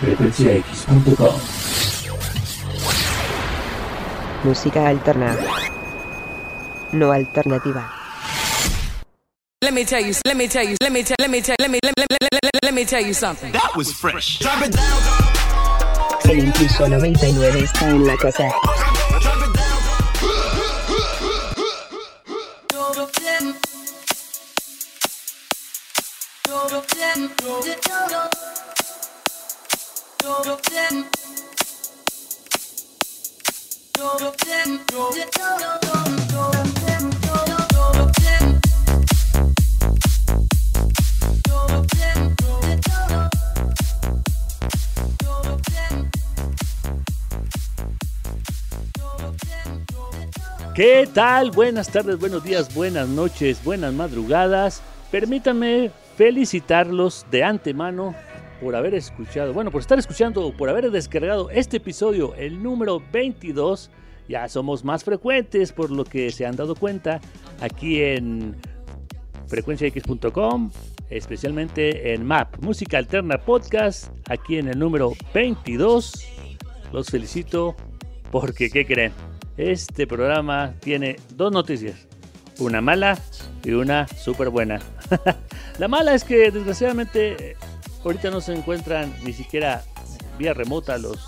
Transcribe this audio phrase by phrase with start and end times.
[0.00, 1.40] frecuenciax.com.
[4.44, 5.36] Música alterna.
[6.92, 7.92] No alternativa.
[9.62, 11.70] Let me tell you, let me tell you, let me tell, let me tell, let
[11.70, 13.52] me, let, let, let, let, let me tell you something.
[13.52, 14.40] That was fresh.
[16.24, 18.52] El impulso 99 está en la casa.
[50.76, 51.52] ¿Qué tal?
[51.52, 54.82] Buenas tardes, buenos días, buenas noches, buenas madrugadas.
[55.10, 58.14] Permítanme felicitarlos de antemano
[58.60, 63.90] por haber escuchado, bueno, por estar escuchando, por haber descargado este episodio, el número 22.
[64.28, 67.20] Ya somos más frecuentes, por lo que se han dado cuenta
[67.60, 68.56] aquí en
[69.46, 70.70] frecuenciax.com,
[71.10, 76.26] especialmente en MAP, Música Alterna Podcast, aquí en el número 22.
[76.92, 77.76] Los felicito
[78.30, 79.12] porque, ¿qué creen?
[79.56, 82.06] Este programa tiene dos noticias,
[82.58, 83.18] una mala
[83.64, 84.80] y una súper buena.
[85.78, 87.56] La mala es que desgraciadamente
[88.06, 89.82] ahorita no se encuentran ni siquiera
[90.38, 91.18] vía remota los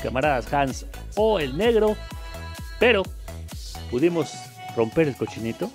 [0.00, 1.96] camaradas Hans o el negro,
[2.78, 3.02] pero
[3.90, 4.32] pudimos
[4.76, 5.68] romper el cochinito,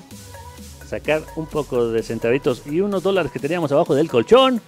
[0.87, 4.61] sacar un poco de centavitos y unos dólares que teníamos abajo del colchón,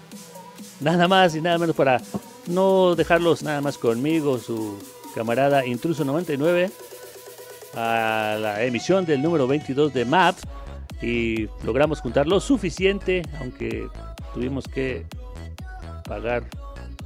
[0.81, 2.01] nada más y nada menos para
[2.47, 4.77] no dejarlos nada más conmigo, su
[5.15, 6.71] camarada Intruso 99
[7.75, 10.35] a la emisión del número 22 de MAP
[11.01, 13.87] y logramos juntar lo suficiente, aunque
[14.33, 15.05] tuvimos que
[16.09, 16.43] pagar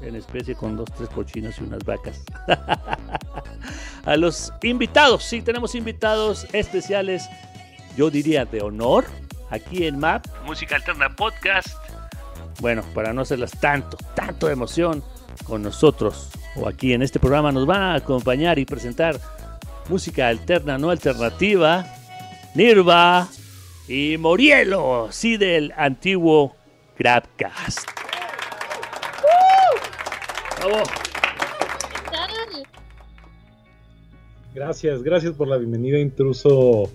[0.01, 2.23] en especie con dos, tres cochinos y unas vacas.
[4.05, 7.29] a los invitados, sí, tenemos invitados especiales,
[7.95, 9.05] yo diría de honor,
[9.49, 11.67] aquí en MAP, Música Alterna Podcast.
[12.59, 15.03] Bueno, para no hacerlas tanto, tanto de emoción
[15.45, 19.19] con nosotros o aquí en este programa nos van a acompañar y presentar
[19.89, 21.85] música alterna, no alternativa,
[22.55, 23.27] Nirva
[23.87, 26.55] y Morielo, sí del antiguo
[26.95, 28.02] Crabcast.
[34.53, 36.89] Gracias, gracias por la bienvenida, intruso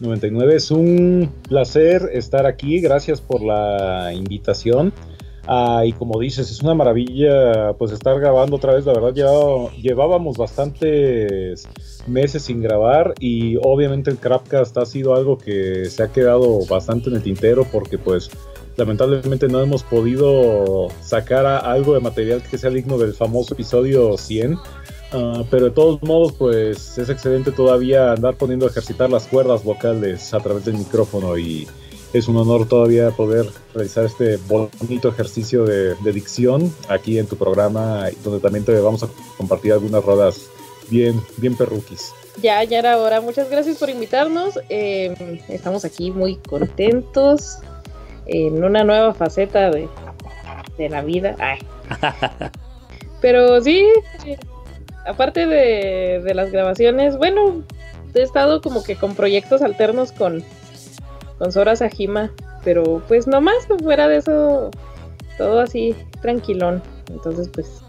[0.00, 0.56] 99.
[0.56, 4.92] Es un placer estar aquí, gracias por la invitación.
[5.46, 8.86] Ah, y como dices, es una maravilla pues estar grabando otra vez.
[8.86, 9.14] La verdad,
[9.76, 11.68] llevábamos bastantes
[12.06, 17.10] meses sin grabar y obviamente el Crapcast ha sido algo que se ha quedado bastante
[17.10, 18.30] en el tintero porque pues
[18.76, 24.58] lamentablemente no hemos podido sacar algo de material que sea digno del famoso episodio 100.
[25.12, 29.62] Ah, pero de todos modos, pues es excelente todavía andar poniendo a ejercitar las cuerdas
[29.62, 31.68] vocales a través del micrófono y
[32.12, 37.36] es un honor todavía poder realizar este bonito ejercicio de, de dicción aquí en tu
[37.36, 40.48] programa, donde también te vamos a compartir algunas rodas
[40.88, 42.12] bien, bien perruquis.
[42.42, 43.20] Ya, ya era.
[43.20, 44.58] Muchas gracias por invitarnos.
[44.68, 47.58] Eh, estamos aquí muy contentos
[48.26, 49.88] en una nueva faceta de,
[50.78, 51.36] de la vida.
[51.38, 51.58] Ay.
[53.20, 53.86] Pero sí,
[55.06, 57.62] aparte de, de las grabaciones, bueno,
[58.14, 60.44] he estado como que con proyectos alternos con,
[61.38, 62.30] con Sora Sajima,
[62.62, 64.70] pero pues nomás fuera de eso,
[65.38, 66.82] todo así tranquilón.
[67.10, 67.82] Entonces, pues,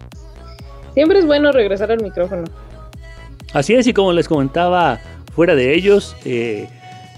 [0.94, 2.46] siempre es bueno regresar al micrófono.
[3.54, 5.00] Así es, y como les comentaba
[5.34, 6.68] fuera de ellos, eh,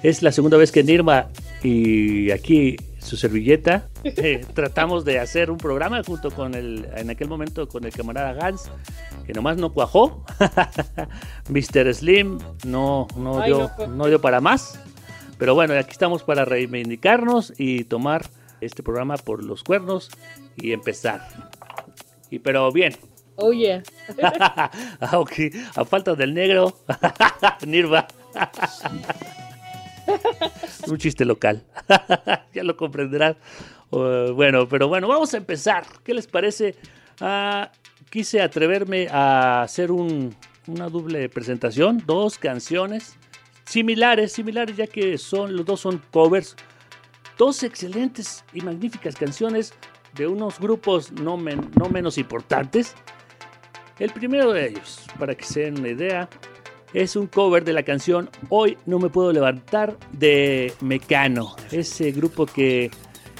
[0.03, 1.27] es la segunda vez que Nirma
[1.63, 7.27] y aquí su servilleta eh, tratamos de hacer un programa junto con el, en aquel
[7.27, 8.69] momento con el camarada Gans,
[9.25, 10.25] que nomás no cuajó.
[11.49, 11.93] Mr.
[11.93, 14.79] Slim no, no, Ay, dio, no no dio para más.
[15.37, 18.25] Pero bueno, aquí estamos para reivindicarnos y tomar
[18.59, 20.09] este programa por los cuernos
[20.55, 21.27] y empezar.
[22.31, 22.93] Y pero bien,
[23.37, 23.83] Oh yeah.
[24.99, 25.53] Ah, ok.
[25.75, 26.73] A falta del negro.
[27.65, 28.07] Nirva.
[30.87, 31.63] Un chiste local.
[32.53, 33.35] ya lo comprenderás.
[33.89, 35.85] Uh, bueno, pero bueno, vamos a empezar.
[36.03, 36.75] ¿Qué les parece?
[37.21, 37.71] Ah,
[38.09, 40.35] quise atreverme a hacer un-
[40.67, 42.03] una doble presentación.
[42.05, 43.15] Dos canciones
[43.65, 46.55] similares, similares, ya que son, los dos son covers.
[47.37, 49.73] Dos excelentes y magníficas canciones
[50.15, 52.95] de unos grupos no, no menos importantes.
[53.99, 56.29] El primero de ellos, para que se den una idea,
[56.93, 61.55] es un cover de la canción Hoy no me puedo levantar de Mecano.
[61.71, 62.91] Ese grupo que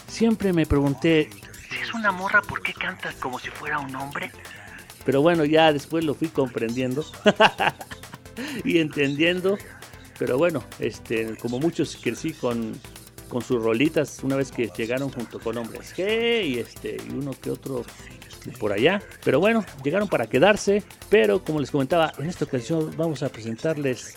[0.08, 1.30] siempre me pregunté,
[1.70, 4.32] si es una morra, ¿por qué cantas como si fuera un hombre?
[5.06, 7.06] Pero bueno, ya después lo fui comprendiendo
[8.64, 9.58] y entendiendo.
[10.18, 12.80] Pero bueno, este, como muchos crecí con,
[13.30, 17.32] con sus rolitas una vez que llegaron junto con hombres G y, este, y uno
[17.40, 17.84] que otro
[18.52, 19.02] por allá.
[19.24, 20.84] Pero bueno, llegaron para quedarse.
[21.10, 24.16] Pero como les comentaba, en esta ocasión vamos a presentarles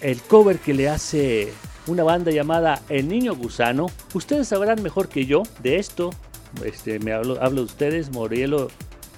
[0.00, 1.52] el cover que le hace
[1.86, 3.86] una banda llamada El Niño Gusano.
[4.14, 6.10] Ustedes sabrán mejor que yo de esto.
[6.64, 8.68] Este, me hablo, hablo de ustedes, Morielo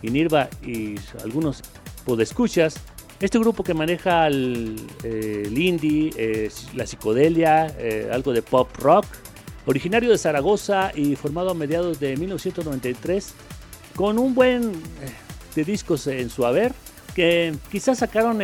[0.03, 1.63] y Nirva y algunos
[2.05, 2.77] podescuchas.
[3.21, 9.07] Este grupo que maneja el, el indie, eh, la psicodelia, eh, algo de pop rock,
[9.67, 13.35] originario de Zaragoza y formado a mediados de 1993,
[13.97, 14.73] con un buen
[15.55, 16.73] de discos en su haber,
[17.15, 18.41] que quizás sacaron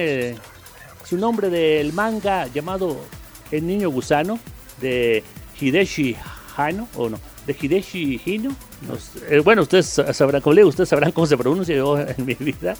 [1.04, 3.00] su nombre del manga llamado
[3.50, 4.38] El Niño Gusano,
[4.80, 5.24] de
[5.60, 6.16] Hideshi
[6.56, 8.54] Hano, o no, de Hideshi Hino.
[9.44, 12.76] bueno, ustedes sabrán, como ustedes sabrán cómo se pronuncia yo en mi vida.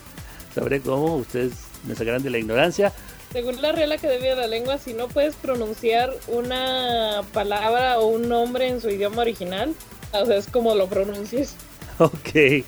[0.55, 1.53] Sabré cómo, ustedes
[1.87, 2.93] me sacarán de la ignorancia.
[3.33, 8.29] Según la Real Academia de la Lengua, si no puedes pronunciar una palabra o un
[8.29, 9.73] nombre en su idioma original,
[10.13, 11.55] o sea, es como lo pronuncies.
[12.05, 12.65] Ok.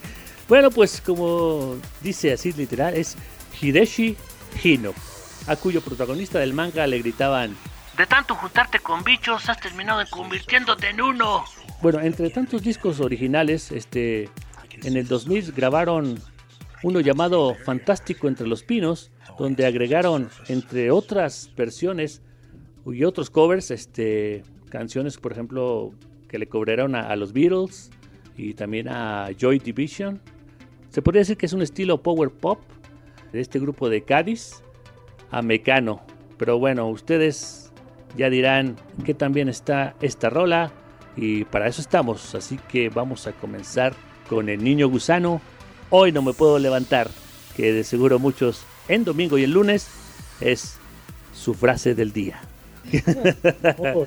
[0.47, 3.17] Bueno, pues como dice así literal, es
[3.59, 4.15] Hideshi
[4.63, 4.93] Hino,
[5.47, 7.55] a cuyo protagonista del manga le gritaban
[7.97, 11.45] de tanto juntarte con bichos, has terminado convirtiéndote en uno.
[11.81, 14.29] Bueno, entre tantos discos originales, este,
[14.83, 16.19] en el 2000 grabaron
[16.81, 22.21] uno llamado Fantástico entre los Pinos, donde agregaron, entre otras versiones
[22.85, 25.91] y otros covers, este, canciones, por ejemplo,
[26.27, 27.91] que le cobraron a, a los Beatles
[28.37, 30.19] y también a Joy Division.
[30.89, 32.59] Se podría decir que es un estilo power pop
[33.31, 34.63] de este grupo de Cádiz
[35.31, 36.01] a Mecano.
[36.37, 37.71] Pero bueno, ustedes
[38.15, 38.75] ya dirán
[39.05, 40.71] que también está esta rola
[41.15, 42.35] y para eso estamos.
[42.35, 43.93] Así que vamos a comenzar
[44.29, 45.41] con el niño gusano
[45.95, 47.11] Hoy no me puedo levantar,
[47.55, 49.87] que de seguro muchos en domingo y el lunes
[50.41, 50.79] es
[51.35, 52.41] su frase del día.
[53.79, 54.05] oh,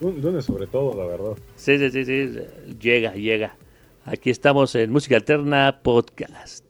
[0.00, 1.36] lunes sobre todo, la verdad.
[1.56, 2.40] Sí, sí, sí, sí,
[2.80, 3.56] llega, llega.
[4.04, 6.64] Aquí estamos en Música Alterna Podcast.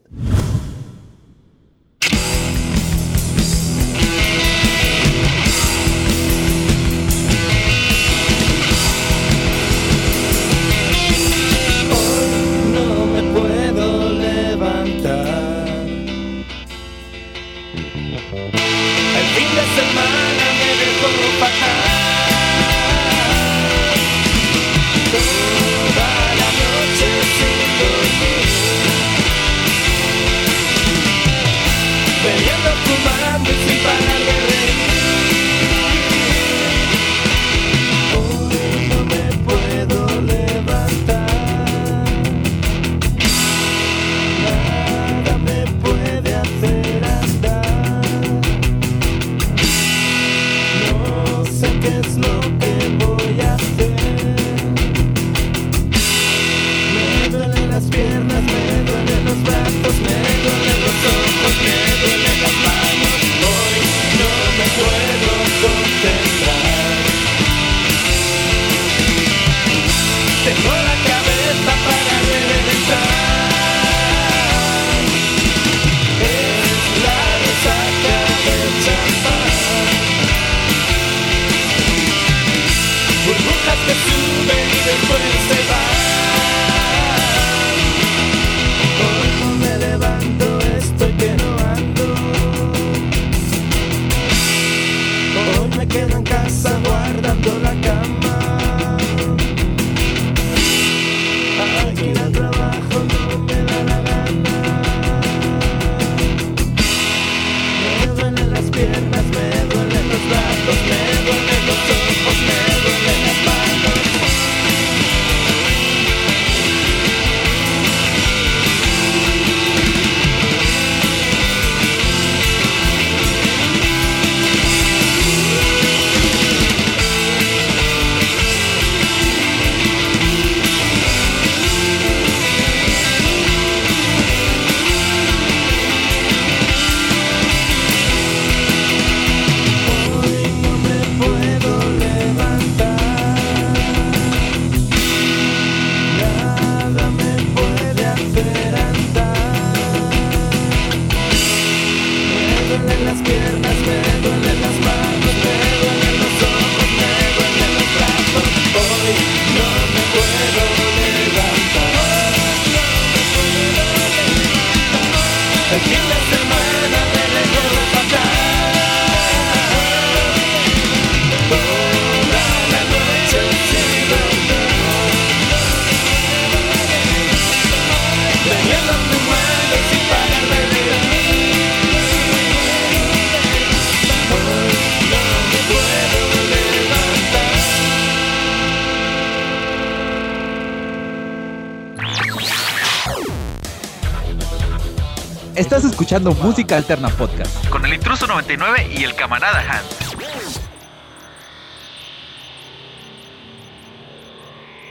[196.23, 197.67] Música Alterna Podcast.
[197.67, 200.04] Con el intruso 99 y el camarada Hans.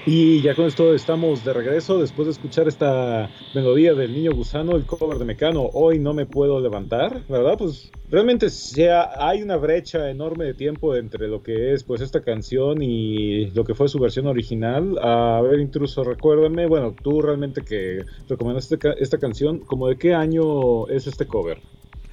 [0.07, 4.77] Y ya con esto estamos de regreso después de escuchar esta melodía del niño gusano,
[4.77, 7.57] el cover de Mecano, Hoy no me puedo levantar, ¿verdad?
[7.57, 12.21] Pues realmente sea, hay una brecha enorme de tiempo entre lo que es pues esta
[12.21, 14.99] canción y lo que fue su versión original.
[15.01, 20.87] A ver, intruso, recuérdame, bueno, tú realmente que recomendaste esta canción, ¿como de qué año
[20.89, 21.61] es este cover?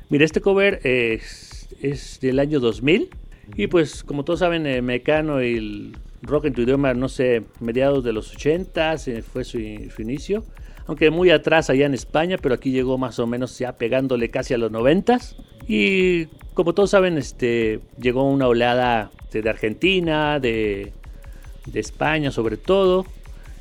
[0.10, 3.10] Mira, este cover es, es del año 2000
[3.57, 5.91] y pues como todos saben, eh, Mecano y el
[6.22, 8.96] rock en tu idioma, no sé, mediados de los 80
[9.32, 10.44] fue su, inicio.
[10.88, 14.54] Aunque muy atrás allá en España, pero aquí llegó más o menos ya pegándole casi
[14.54, 15.20] a los 90
[15.68, 20.92] Y como todos saben, este, llegó una oleada de, Argentina, de,
[21.66, 23.06] de España sobre todo,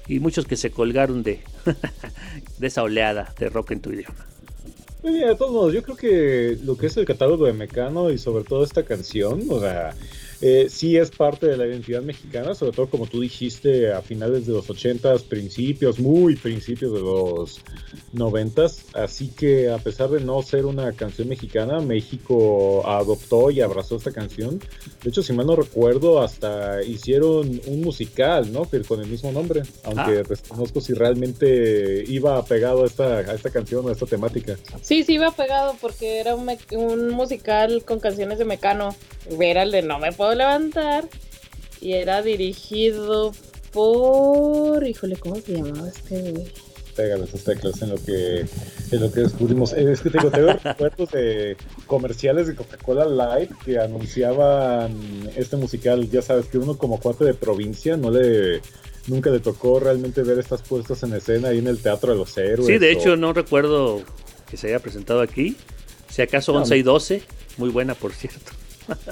[0.08, 1.40] y muchos que se colgaron de,
[2.58, 4.26] de esa oleada de rock en tu idioma.
[5.02, 8.10] Muy bien, de todos modos, yo creo que lo que es el catálogo de Mecano
[8.10, 9.94] y sobre todo esta canción, o sea,
[10.42, 14.46] eh, sí es parte de la identidad mexicana, sobre todo como tú dijiste a finales
[14.46, 17.60] de los 80s, principios, muy principios de los
[18.14, 23.96] 90s, así que a pesar de no ser una canción mexicana, México adoptó y abrazó
[23.96, 24.60] esta canción.
[25.02, 28.68] De hecho, si mal no recuerdo, hasta hicieron un musical, ¿no?
[28.86, 30.22] Con el mismo nombre, aunque ah.
[30.28, 34.56] desconozco si realmente iba pegado a esta, a esta canción o a esta temática.
[34.80, 38.94] Sí, sí iba pegado porque era un, un musical con canciones de Mecano.
[39.38, 41.08] Era el de No me puedo levantar.
[41.80, 43.32] Y era dirigido
[43.72, 44.86] por.
[44.86, 46.48] Híjole, ¿cómo se llamaba este güey?
[46.94, 48.40] Pégale esas teclas en lo que,
[48.90, 49.72] en lo que descubrimos.
[49.72, 51.56] Eh, es que tengo, tengo recuerdos de
[51.86, 54.92] comerciales de Coca-Cola Light que anunciaban
[55.36, 56.10] este musical.
[56.10, 58.60] Ya sabes que uno, como cuate de provincia, no le.
[59.06, 62.36] Nunca le tocó realmente ver estas puestas en escena ahí en el Teatro de los
[62.36, 62.66] Héroes.
[62.66, 64.02] Sí, de hecho, no recuerdo
[64.48, 65.56] que se haya presentado aquí.
[66.10, 67.22] Si acaso 11 y 12,
[67.56, 68.52] muy buena por cierto.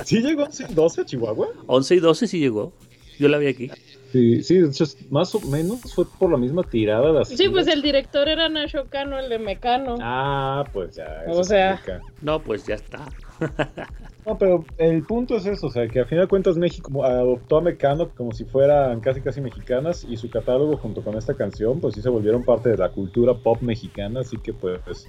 [0.04, 1.49] ¿Sí llegó 11 y 12 a Chihuahua?
[1.66, 2.73] 11 y 12 sí llegó.
[3.18, 3.70] Yo la vi aquí.
[4.12, 4.62] Sí, sí,
[5.11, 7.12] más o menos fue por la misma tirada.
[7.12, 9.97] Las sí, pues el director era Nacho Cano, el de Mecano.
[10.00, 11.25] Ah, pues ya.
[11.26, 11.80] O sea.
[12.23, 13.04] No, pues ya está.
[14.26, 17.58] no, pero el punto es eso, o sea, que al final de cuentas México adoptó
[17.58, 21.80] a Mecano como si fueran casi casi mexicanas y su catálogo junto con esta canción,
[21.80, 25.06] pues sí se volvieron parte de la cultura pop mexicana, así que pues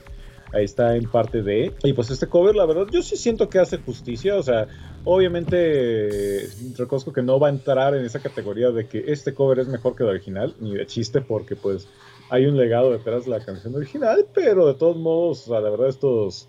[0.53, 1.73] ahí está en parte de.
[1.83, 4.35] Y pues este cover, la verdad, yo sí siento que hace justicia.
[4.35, 4.67] O sea,
[5.03, 9.67] obviamente reconozco que no va a entrar en esa categoría de que este cover es
[9.67, 11.87] mejor que el original, ni de chiste, porque pues
[12.29, 15.69] hay un legado detrás de la canción original, pero de todos modos, o sea, la
[15.69, 16.47] verdad, estos.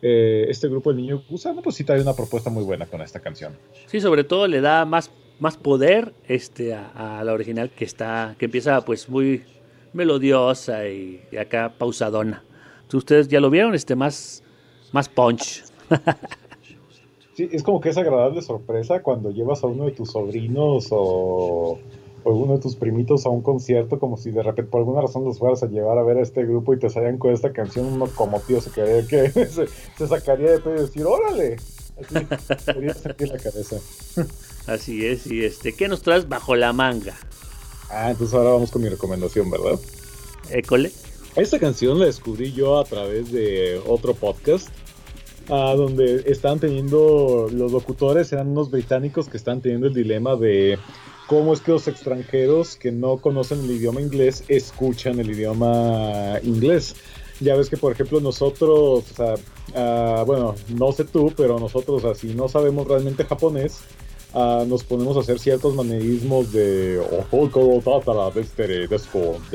[0.00, 3.18] Eh, este grupo El Niño Gusano, pues sí trae una propuesta muy buena con esta
[3.18, 3.58] canción.
[3.86, 8.44] Sí, sobre todo le da más, más poder este, a, la original que está, que
[8.44, 9.42] empieza pues muy
[9.92, 12.44] melodiosa y acá pausadona.
[12.96, 14.42] Ustedes ya lo vieron, este más,
[14.92, 15.64] más punch.
[17.38, 21.78] Sí, es como que es agradable sorpresa cuando llevas a uno de tus sobrinos o,
[22.24, 25.24] o, uno de tus primitos a un concierto, como si de repente por alguna razón
[25.24, 27.86] los fueras a llevar a ver a este grupo y te salían con esta canción,
[27.86, 29.30] uno como tío se quedaría que
[29.98, 31.58] se, sacaría de pedo y decir, órale.
[31.96, 32.14] Así,
[33.26, 33.76] la cabeza.
[34.66, 37.14] Así es, y este, ¿qué nos traes bajo la manga?
[37.88, 39.78] Ah, entonces ahora vamos con mi recomendación, ¿verdad?
[40.50, 40.90] École.
[41.36, 44.68] Esta canción la descubrí yo a través de otro podcast.
[45.48, 50.78] donde están teniendo los locutores eran unos británicos que están teniendo el dilema de
[51.26, 56.96] cómo es que los extranjeros que no conocen el idioma inglés escuchan el idioma inglés.
[57.40, 59.34] Ya ves que, por ejemplo, nosotros, o sea,
[59.76, 63.78] ah, bueno, no sé tú, pero nosotros, así no sabemos realmente japonés,
[64.34, 67.00] nos ponemos a hacer ciertos manerismos de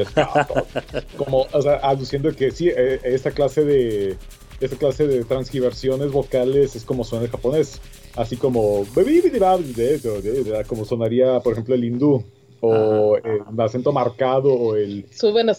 [1.18, 4.18] como o sea, aluciendo que sí eh, esta clase de
[4.60, 7.82] esta clase de transgiversiones vocales es como suena el japonés.
[8.16, 8.86] Así como
[10.64, 12.24] como sonaría por ejemplo el hindú
[12.62, 15.50] o el acento marcado o el suben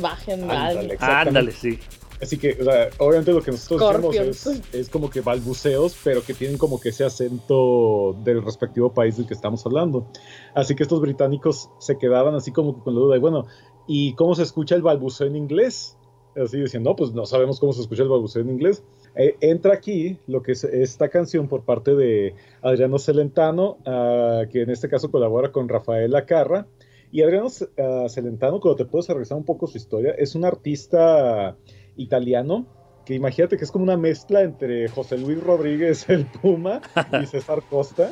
[0.00, 1.78] bajen bajen ándale sí
[2.20, 6.22] Así que, o sea, obviamente lo que nosotros hacemos es, es, como que balbuceos, pero
[6.22, 10.06] que tienen como que ese acento del respectivo país del que estamos hablando.
[10.54, 13.46] Así que estos británicos se quedaban así como con la duda de, bueno,
[13.86, 15.96] ¿y cómo se escucha el balbuceo en inglés?
[16.36, 18.82] Así diciendo, no, pues no sabemos cómo se escucha el balbuceo en inglés.
[19.16, 24.62] Eh, entra aquí lo que es esta canción por parte de Adriano Celentano, uh, que
[24.62, 26.66] en este caso colabora con Rafael Acarra.
[27.12, 31.56] Y Adriano uh, Celentano, cuando te puedes regresar un poco su historia, es un artista
[31.96, 32.66] italiano,
[33.04, 36.80] que imagínate que es como una mezcla entre José Luis Rodríguez, el Puma,
[37.20, 38.10] y César Costa.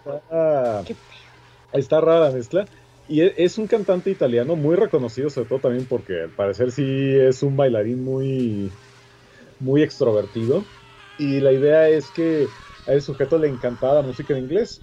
[0.00, 0.84] Está,
[1.72, 2.66] está rara la mezcla.
[3.08, 6.84] Y e, es un cantante italiano muy reconocido, sobre todo también porque al parecer sí
[6.84, 8.70] es un bailarín muy,
[9.60, 10.64] muy extrovertido.
[11.18, 12.46] Y la idea es que
[12.86, 14.80] a ese sujeto le encantaba la música en inglés.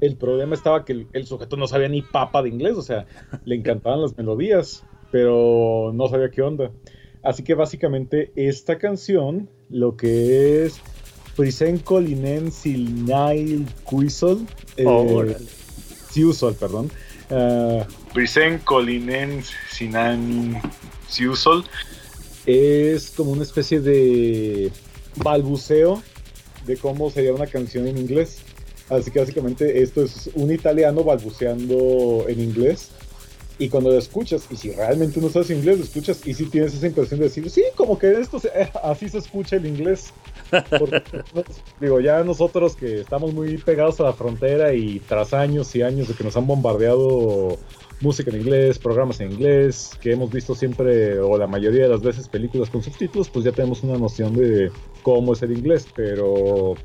[0.00, 3.06] El problema estaba que el, el sujeto no sabía ni papa de inglés, o sea,
[3.44, 6.70] le encantaban las melodías, pero no sabía qué onda.
[7.26, 10.80] Así que básicamente esta canción, lo que es
[11.36, 15.36] Prisenko Linen Silnail Cuisol, eh.
[16.12, 16.88] Siusol, perdón.
[17.28, 17.82] Uh,
[18.14, 19.42] Prisenko Linen
[19.72, 20.62] Sinan
[21.08, 21.64] Siusol
[22.46, 24.70] es como una especie de
[25.16, 26.00] balbuceo
[26.64, 28.38] de cómo sería una canción en inglés.
[28.88, 32.92] Así que básicamente esto es un italiano balbuceando en inglés.
[33.58, 36.74] Y cuando lo escuchas, y si realmente no sabes inglés, lo escuchas y si tienes
[36.74, 40.12] esa impresión de decir, sí, como que esto se- eh, así se escucha el inglés.
[40.78, 41.02] Porque,
[41.80, 46.08] digo, ya nosotros que estamos muy pegados a la frontera y tras años y años
[46.08, 47.56] de que nos han bombardeado
[48.02, 52.02] música en inglés, programas en inglés, que hemos visto siempre o la mayoría de las
[52.02, 54.70] veces películas con subtítulos, pues ya tenemos una noción de
[55.02, 56.76] cómo es el inglés, pero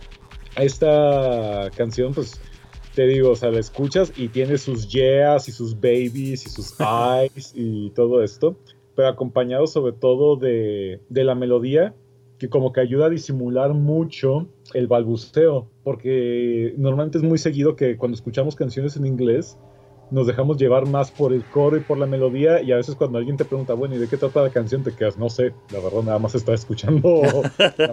[0.55, 2.39] esta canción pues
[2.95, 6.75] te digo, o sea, la escuchas y tiene sus yeahs y sus babies y sus
[6.79, 8.55] eyes y todo esto,
[8.95, 11.93] pero acompañado sobre todo de, de la melodía
[12.41, 17.97] que como que ayuda a disimular mucho el balbuceo, porque normalmente es muy seguido que
[17.97, 19.59] cuando escuchamos canciones en inglés
[20.09, 23.17] nos dejamos llevar más por el coro y por la melodía y a veces cuando
[23.17, 24.83] alguien te pregunta, bueno, ¿y de qué trata la canción?
[24.83, 27.21] Te quedas, no sé, la verdad nada más está escuchando.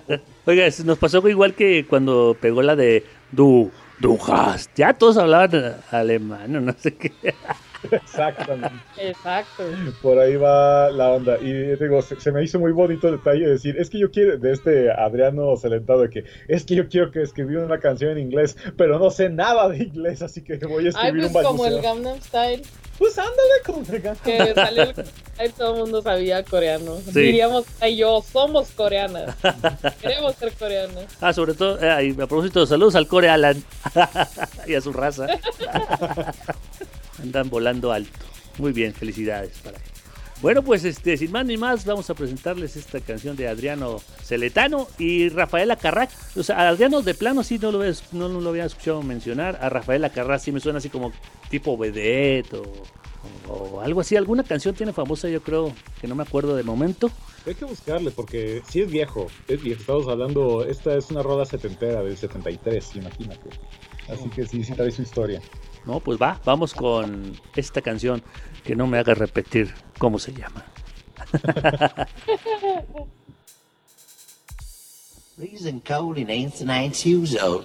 [0.47, 4.71] Oiga, nos pasó igual que cuando pegó la de Du, Du hast.
[4.77, 7.13] Ya todos hablaban alemán, no sé qué.
[7.91, 8.77] Exactamente.
[8.99, 9.65] Exacto.
[10.03, 11.39] Por ahí va la onda.
[11.39, 14.11] Y digo, se, se me hizo muy bonito el detalle de decir, es que yo
[14.11, 18.13] quiero, de este Adriano Celentado, de que es que yo quiero que escribir una canción
[18.13, 21.47] en inglés, pero no sé nada de inglés, así que voy a Ay, escribir pues
[21.47, 21.81] un como el.
[21.81, 22.63] Gangnam Style,
[22.99, 26.97] Pues ándale, como el Gangnam que salió el Style, todo el mundo sabía coreano.
[27.13, 27.21] Sí.
[27.21, 29.37] Diríamos, ay, yo, somos coreanas.
[30.01, 31.05] Queremos ser coreanas.
[31.21, 33.63] Ah, sobre todo, eh, y a propósito, saludos al Core Alan
[34.67, 35.27] y a su raza.
[37.23, 38.19] Andan volando alto.
[38.59, 39.85] Muy bien, felicidades para él.
[40.41, 44.87] Bueno, pues este, sin más ni más, vamos a presentarles esta canción de Adriano Celetano
[44.97, 46.11] y Rafaela Carrac.
[46.37, 49.59] O sea, Adriano de plano sí no lo, había- no, lo había escuchado mencionar.
[49.61, 51.13] A Rafaela Carrac sí me suena así como
[51.51, 54.15] tipo vedette o, algo así.
[54.15, 57.11] Alguna canción tiene famosa, yo creo, que no me acuerdo de momento.
[57.45, 59.81] Hay que buscarle porque sí es viejo, es viejo.
[59.81, 63.51] Estamos hablando, esta es una rola setentera del 73, imagínate.
[64.09, 65.43] Así que sí, sí trae su historia.
[65.89, 68.23] No, pues va, vamos con esta canción
[68.63, 70.63] que no me haga repetir cómo se llama.
[75.39, 76.29] Freezing cold in
[77.43, 77.65] old.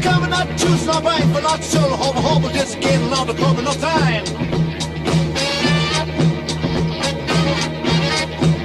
[0.00, 3.12] You the coming not choose no right for not so home home but just getting
[3.12, 4.24] on the club in no time.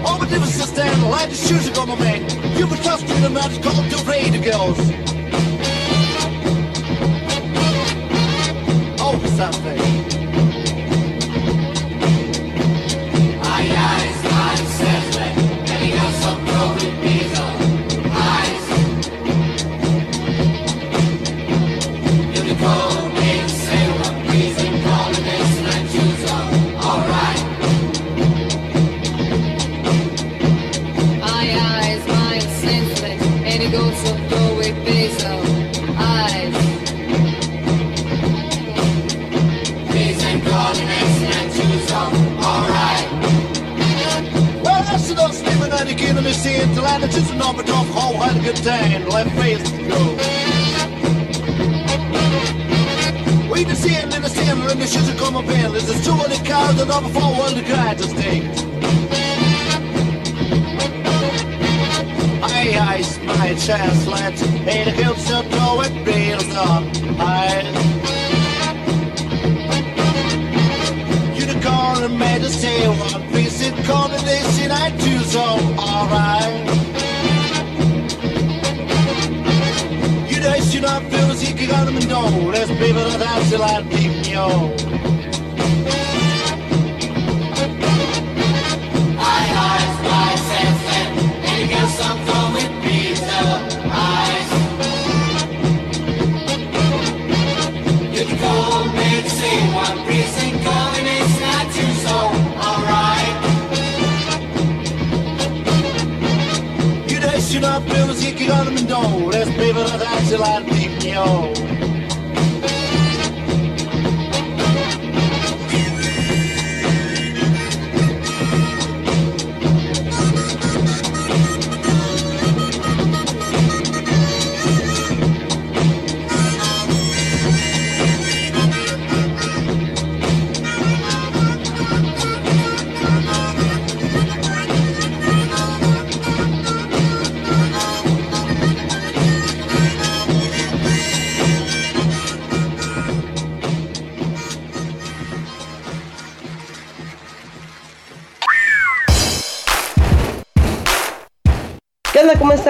[0.05, 2.57] Oh but different sister and like the shoes are my man.
[2.57, 5.24] You would trust me the man is called the radio girls.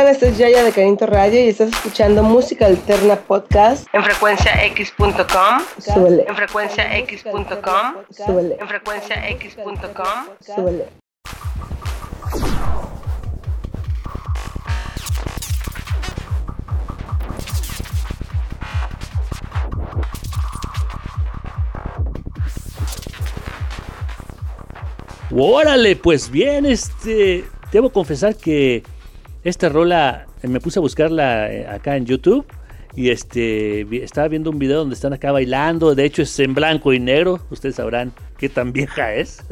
[0.06, 0.12] Están?
[0.12, 5.62] Este es Yaya de Carinto Radio y estás escuchando Música Alterna Podcast en frecuenciax.com.
[5.80, 6.26] Súbele.
[6.28, 7.94] En frecuenciax.com.
[8.12, 8.58] Súbele.
[8.60, 10.56] En frecuenciax.com.
[10.56, 10.86] Súbele.
[25.38, 27.46] Órale, pues bien, este.
[27.72, 28.84] Debo confesar que
[29.46, 32.46] esta rola eh, me puse a buscarla eh, acá en YouTube.
[32.98, 35.96] Y este estaba viendo un video donde están acá bailando.
[35.96, 37.42] De hecho, es en blanco y negro.
[37.50, 39.44] Ustedes sabrán qué tan vieja es.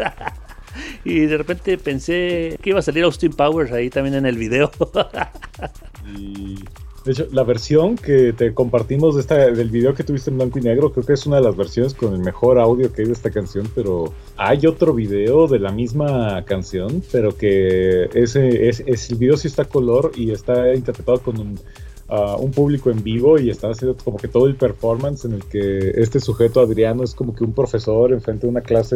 [1.06, 4.72] y de repente pensé que iba a salir Austin Powers ahí también en el video.
[7.06, 10.58] de hecho, la versión que te compartimos de esta, del video que tuviste en blanco
[10.60, 13.08] y negro, creo que es una de las versiones con el mejor audio que hay
[13.08, 18.82] de esta canción, pero hay otro video de la misma canción, pero que ese, es,
[18.86, 21.60] es- el video sí está color y está interpretado con un,
[22.08, 25.44] ah, un público en vivo y está haciendo como que todo el performance en el
[25.46, 28.96] que este sujeto Adriano es como que un profesor enfrente de una clase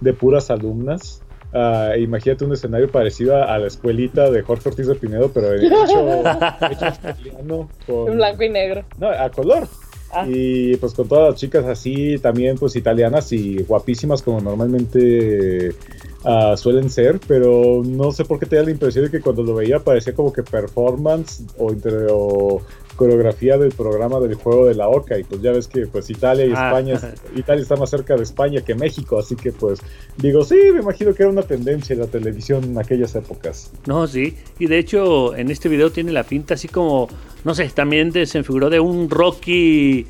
[0.00, 1.20] de puras alumnas.
[1.58, 5.52] Ah, imagínate un escenario parecido a, a la escuelita de Jorge Ortiz de Pinedo, pero
[5.54, 6.20] hecho,
[6.70, 8.84] hecho italiano con, En blanco y negro.
[8.98, 9.66] no, a color.
[10.12, 10.24] Ah.
[10.28, 15.70] Y pues con todas las chicas así, también pues italianas y guapísimas como normalmente
[16.24, 19.42] ah, suelen ser, pero no sé por qué te da la impresión de que cuando
[19.42, 22.60] lo veía parecía como que performance o, inter- o
[22.96, 26.44] coreografía del programa del juego de la Oca y pues ya ves que pues Italia
[26.46, 26.66] y Ah.
[26.68, 29.80] España, es- Italia está más cerca de España que México, así que pues
[30.16, 33.70] digo, sí, me imagino que era una tendencia en la televisión en aquellas épocas.
[33.86, 34.36] No, sí.
[34.58, 37.08] Y de hecho, en este video tiene la pinta así como,
[37.44, 40.06] no sé, también se figuró de un Rocky,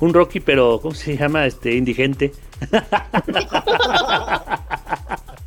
[0.00, 1.46] un Rocky, pero ¿cómo se llama?
[1.46, 2.32] Este, indigente.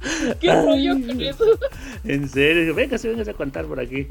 [0.39, 1.45] ¿Qué rollo con eso?
[2.03, 4.07] En serio, véngase, véngase a contar por aquí.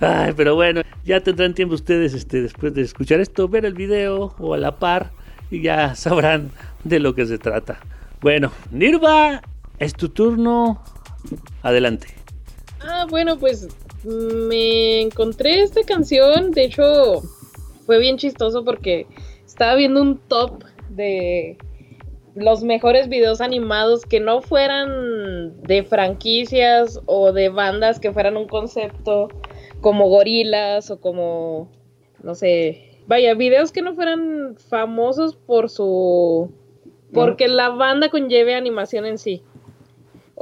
[0.00, 4.34] Ay, pero bueno, ya tendrán tiempo ustedes, este, después de escuchar esto, ver el video
[4.38, 5.10] o a la par
[5.50, 6.50] y ya sabrán
[6.84, 7.80] de lo que se trata.
[8.20, 9.42] Bueno, Nirva,
[9.78, 10.82] es tu turno.
[11.62, 12.08] Adelante.
[12.80, 13.68] Ah, bueno, pues
[14.04, 16.50] me encontré esta canción.
[16.50, 17.22] De hecho,
[17.84, 19.06] fue bien chistoso porque
[19.46, 21.58] estaba viendo un top de
[22.34, 28.46] los mejores videos animados que no fueran de franquicias o de bandas que fueran un
[28.46, 29.28] concepto
[29.80, 31.70] como gorilas o como,
[32.22, 36.52] no sé, vaya, videos que no fueran famosos por su...
[37.12, 39.42] porque la banda conlleve animación en sí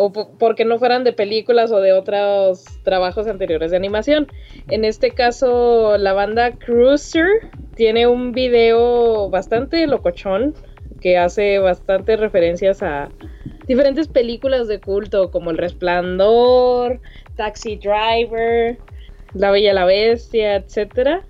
[0.01, 4.29] o po- porque no fueran de películas o de otros trabajos anteriores de animación.
[4.69, 7.27] En este caso, la banda Cruiser
[7.75, 10.55] tiene un video bastante locochón
[10.99, 13.09] que hace bastantes referencias a
[13.67, 17.01] diferentes películas de culto como El Resplandor,
[17.37, 18.79] Taxi Driver,
[19.35, 21.25] La Bella y la Bestia, etcétera.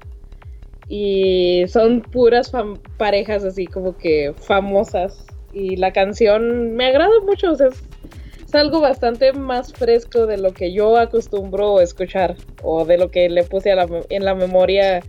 [0.88, 2.50] Y son puras
[2.96, 5.26] parejas así como que famosas.
[5.52, 10.54] Y la canción me agrada mucho, o sea, es, algo bastante más fresco de lo
[10.54, 15.02] que yo acostumbro escuchar o de lo que le puse a la en la memoria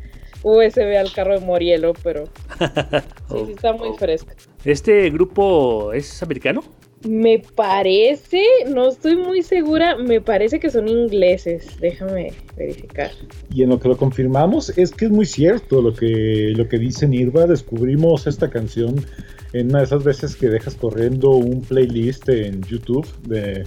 [0.44, 2.26] USB al carro de Morielo, pero
[3.30, 4.32] sí, sí está muy fresco.
[4.64, 6.64] ¿Este grupo es americano?
[7.08, 11.80] Me parece, no estoy muy segura, me parece que son ingleses.
[11.80, 13.12] Déjame verificar.
[13.54, 16.78] Y en lo que lo confirmamos es que es muy cierto lo que, lo que
[16.78, 17.48] dice Nirva.
[17.48, 19.06] Descubrimos esta canción
[19.54, 23.64] en una de esas veces que dejas corriendo un playlist en YouTube de,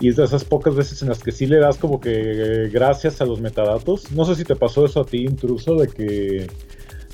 [0.00, 2.68] y es de esas pocas veces en las que sí le das como que eh,
[2.70, 4.10] gracias a los metadatos.
[4.12, 6.46] No sé si te pasó eso a ti, intruso, de que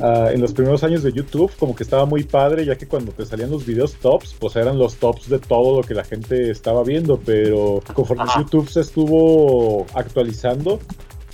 [0.00, 3.12] ah, en los primeros años de YouTube como que estaba muy padre, ya que cuando
[3.12, 6.50] te salían los videos tops, pues eran los tops de todo lo que la gente
[6.50, 10.80] estaba viendo, pero conforme YouTube se estuvo actualizando,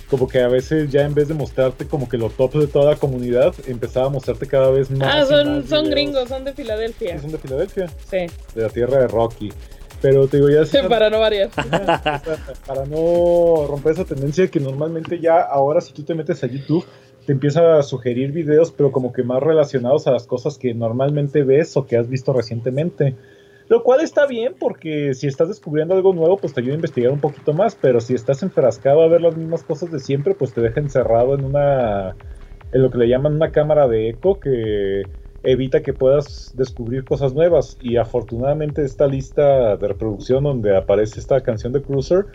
[0.09, 2.91] como que a veces ya en vez de mostrarte como que los tops de toda
[2.91, 5.13] la comunidad, empezaba a mostrarte cada vez más.
[5.15, 5.89] Ah, y son, más son videos.
[5.89, 7.15] gringos, son de Filadelfia.
[7.15, 8.17] Sí, son de Filadelfia, Sí,
[8.55, 9.51] de la tierra de Rocky.
[9.99, 11.49] Pero te digo, ya se- para no variar.
[12.67, 16.85] para no romper esa tendencia que normalmente ya ahora si tú te metes a YouTube
[17.27, 21.43] te empieza a sugerir videos pero como que más relacionados a las cosas que normalmente
[21.43, 23.15] ves o que has visto recientemente.
[23.67, 27.11] Lo cual está bien porque si estás descubriendo algo nuevo pues te ayuda a investigar
[27.11, 30.53] un poquito más, pero si estás enfrascado a ver las mismas cosas de siempre pues
[30.53, 32.15] te deja encerrado en una
[32.71, 35.03] en lo que le llaman una cámara de eco que
[35.43, 37.77] evita que puedas descubrir cosas nuevas.
[37.81, 42.25] Y afortunadamente esta lista de reproducción donde aparece esta canción de Cruiser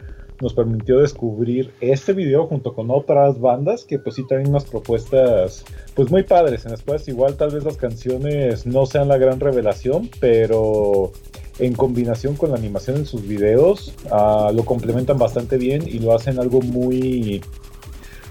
[0.42, 5.64] nos permitió descubrir este video junto con otras bandas que pues sí traen unas propuestas
[5.94, 9.38] pues muy padres en las cuales igual tal vez las canciones no sean la gran
[9.38, 11.12] revelación pero
[11.60, 16.12] en combinación con la animación en sus videos ah, lo complementan bastante bien y lo
[16.12, 17.40] hacen algo muy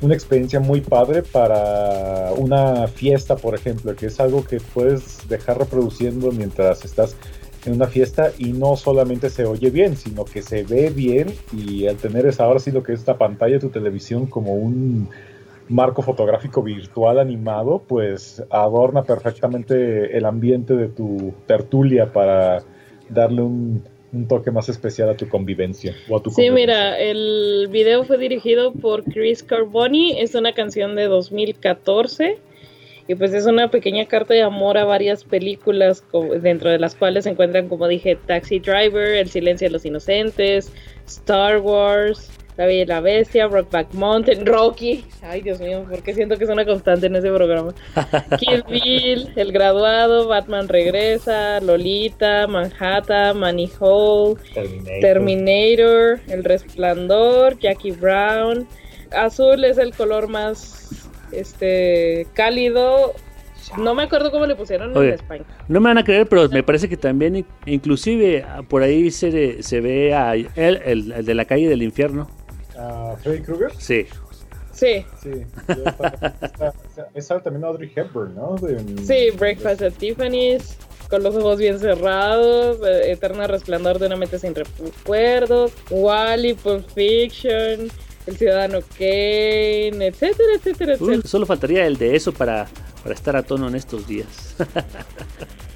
[0.01, 5.59] una experiencia muy padre para una fiesta, por ejemplo, que es algo que puedes dejar
[5.59, 7.15] reproduciendo mientras estás
[7.65, 11.87] en una fiesta y no solamente se oye bien, sino que se ve bien y
[11.87, 15.09] al tener esa ahora sí lo que es esta pantalla de tu televisión como un
[15.69, 22.63] marco fotográfico virtual animado, pues adorna perfectamente el ambiente de tu tertulia para
[23.09, 27.67] darle un, un toque más especial a tu convivencia o a tu Sí, mira, el
[27.71, 32.37] video fue dirigido por Chris Carboni, es una canción de 2014
[33.11, 36.01] y pues es una pequeña carta de amor a varias películas
[36.41, 40.71] dentro de las cuales se encuentran, como dije, Taxi Driver, El silencio de los inocentes,
[41.07, 46.37] Star Wars, La Bella y la Bestia, Rockback Mountain, Rocky, ay Dios mío, porque siento
[46.37, 47.73] que es una constante en ese programa,
[48.39, 55.01] Kill Bill, El Graduado, Batman Regresa, Lolita, Manhattan, Money Hole, Terminator.
[55.01, 58.65] Terminator, El Resplandor, Jackie Brown.
[59.11, 60.80] Azul es el color más
[61.31, 63.13] este cálido.
[63.77, 65.43] No me acuerdo cómo le pusieron Oye, en España.
[65.67, 69.61] No me van a creer, pero me parece que también, in- inclusive, por ahí se,
[69.63, 72.29] se ve a él, el, el de la calle del infierno.
[72.77, 73.71] Ah, Freddy Krueger.
[73.77, 74.07] Sí.
[74.73, 75.29] Sí, Sí,
[75.67, 76.73] está, está-
[77.13, 78.55] esa también Audrey Hepburn, ¿no?
[78.55, 84.15] De- sí, Breakfast at Tiffany's, con los ojos bien cerrados, eh, Eterna Resplandor de una
[84.15, 87.89] mente sin recuerdos, Wally, Pulp Fiction,
[88.27, 91.21] El Ciudadano Kane, etcétera, etcétera, Uh, etcétera.
[91.27, 92.67] solo faltaría el de eso para,
[93.03, 94.55] para estar a tono en estos días.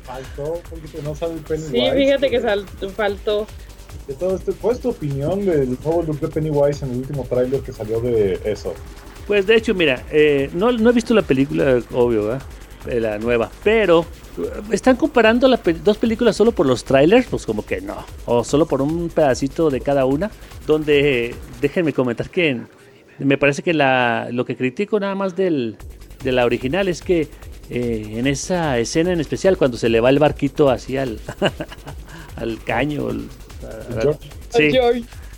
[0.04, 1.72] Faltó un poquito, no sabe el Pennywise.
[1.92, 3.48] Sí, fíjate que sal- faltó.
[4.08, 7.26] De todo esto, ¿cuál es tu opinión del nuevo look de Pennywise en el último
[7.28, 8.74] tráiler que salió de eso?
[9.26, 12.42] Pues de hecho, mira, eh, no, no he visto la película, obvio, ¿verdad?
[12.42, 12.46] Eh,
[12.86, 14.06] la nueva, pero
[14.38, 18.44] eh, están comparando las dos películas solo por los trailers, pues como que no, o
[18.44, 20.32] solo por un pedacito de cada una,
[20.68, 22.68] donde eh, déjenme comentar que en-
[23.20, 25.78] me parece que la, lo que critico nada más del,
[26.24, 27.30] de la original es que
[27.70, 31.20] eh, en esa escena en especial, cuando se le va el barquito así al,
[32.36, 33.28] al caño, el-
[34.50, 34.72] sí.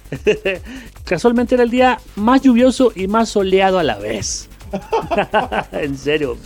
[1.06, 4.50] Casualmente era el día más lluvioso y más soleado a la vez.
[5.72, 6.38] en serio,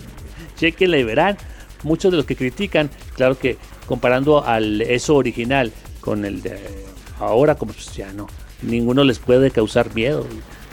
[0.61, 1.37] chequenla y verán.
[1.83, 6.59] Muchos de los que critican, claro que comparando al eso original con el de
[7.19, 8.27] ahora, como pues ya no,
[8.61, 10.25] ninguno les puede causar miedo.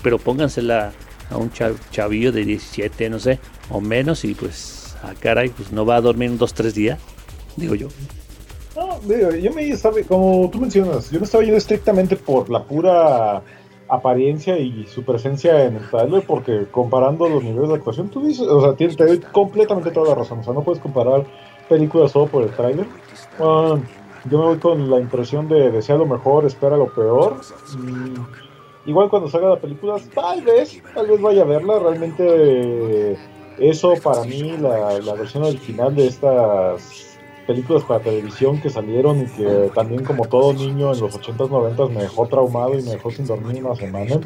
[0.02, 0.92] Pero póngansela
[1.30, 3.38] a un cha- chavillo de 17, no sé,
[3.70, 6.98] o menos, y pues, a caray, pues no va a dormir en dos, tres días,
[7.56, 7.88] digo yo.
[8.76, 9.00] No,
[9.36, 13.42] yo me estaba, como tú mencionas, yo me estaba yendo estrictamente por la pura
[13.88, 18.46] apariencia y su presencia en el trailer, porque comparando los niveles de actuación, tú dices,
[18.46, 21.24] o sea, tienes, te doy completamente toda la razón, o sea, no puedes comparar
[21.68, 22.86] películas solo por el trailer.
[23.38, 27.36] Yo me voy con la impresión de desea lo mejor, espera lo peor.
[28.84, 33.18] Igual cuando salga la película, tal vez, tal vez vaya a verla, realmente
[33.58, 37.07] eso para mí, la, la versión original de estas
[37.48, 41.90] películas para televisión que salieron y que también como todo niño en los 80s, 90s
[41.90, 44.20] me dejó traumado y me dejó sin dormir una semana.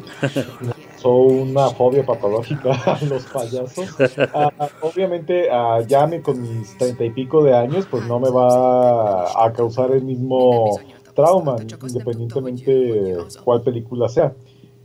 [0.91, 3.95] causó una fobia patológica a los payasos.
[4.33, 8.29] Ah, obviamente, ah, ya me, con mis treinta y pico de años, pues no me
[8.29, 10.77] va a causar el mismo
[11.15, 11.55] trauma,
[11.87, 14.33] independientemente cuál película sea.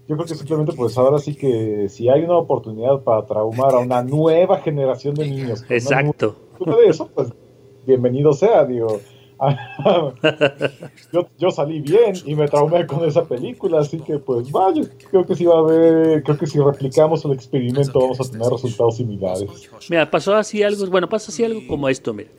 [0.07, 3.81] Yo creo que simplemente, pues ahora sí que si hay una oportunidad para traumar a
[3.81, 6.37] una nueva generación de niños, Exacto.
[6.59, 7.29] nueva- de eso, pues
[7.89, 9.01] bienvenido sea, digo.
[11.13, 15.25] yo, yo salí bien y me traumé con esa película, así que pues vaya, creo
[15.25, 18.97] que si va a haber, creo que si replicamos el experimento vamos a tener resultados
[18.97, 19.49] similares.
[19.89, 22.31] Mira, pasó así algo, bueno, pasa así algo como esto, mira.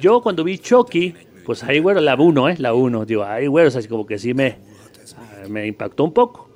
[0.00, 1.14] Yo cuando vi Chucky,
[1.46, 2.56] pues ahí, güero, la 1, ¿eh?
[2.58, 4.58] La 1, digo, ahí, güero, o sea, así como que sí me,
[5.48, 6.50] me impactó un poco.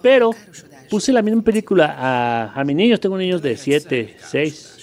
[0.00, 0.30] Pero
[0.90, 4.81] puse la misma película a, a mis niños, tengo niños de 7, 6.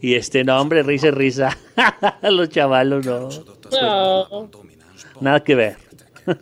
[0.00, 1.58] Y este, no, hombre, risa, y risa.
[2.22, 3.28] Los chavalos, no.
[3.72, 4.50] No.
[5.20, 5.76] Nada que ver.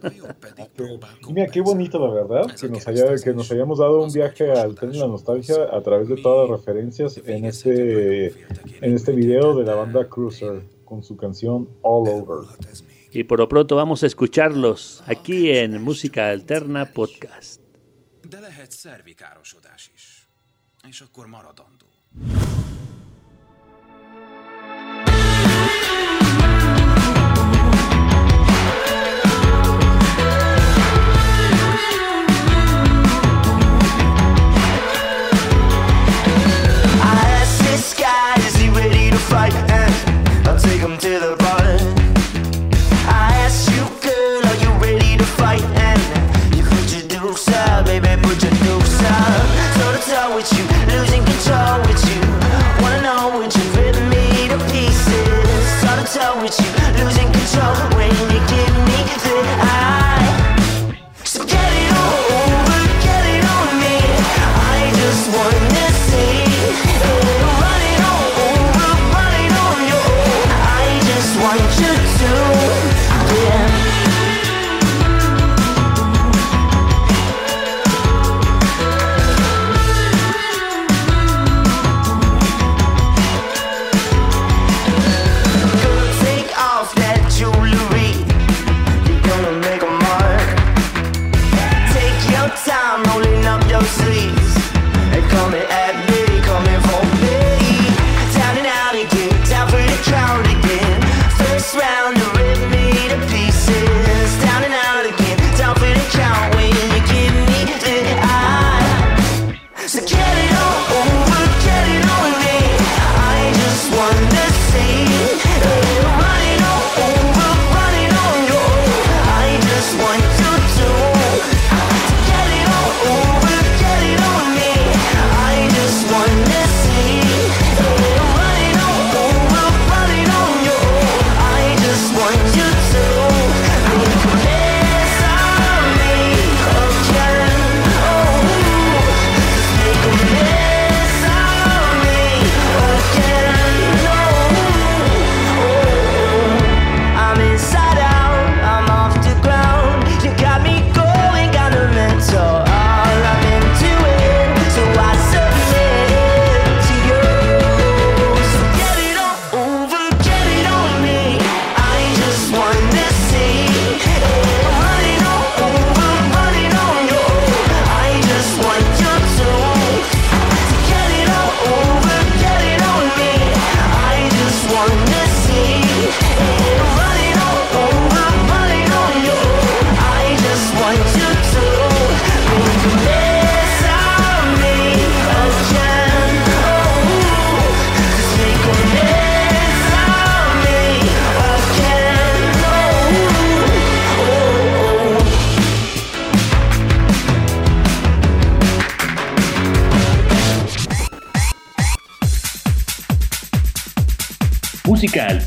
[1.29, 4.75] Mira, qué bonito la verdad, que nos, haya, que nos hayamos dado un viaje al
[4.75, 9.55] tren de la nostalgia a través de todas las referencias en este, en este video
[9.55, 12.49] de la banda Cruiser con su canción All Over.
[13.13, 17.61] Y por lo pronto vamos a escucharlos aquí en Música Alterna Podcast.
[18.23, 20.27] De lehet szervikárosodás is.
[20.89, 21.87] És akkor maradandó.
[51.05, 52.21] Losing control with you.
[52.81, 55.67] Wanna know would you rip me to pieces?
[55.83, 56.71] Toe to toe with you,
[57.05, 58.24] losing control when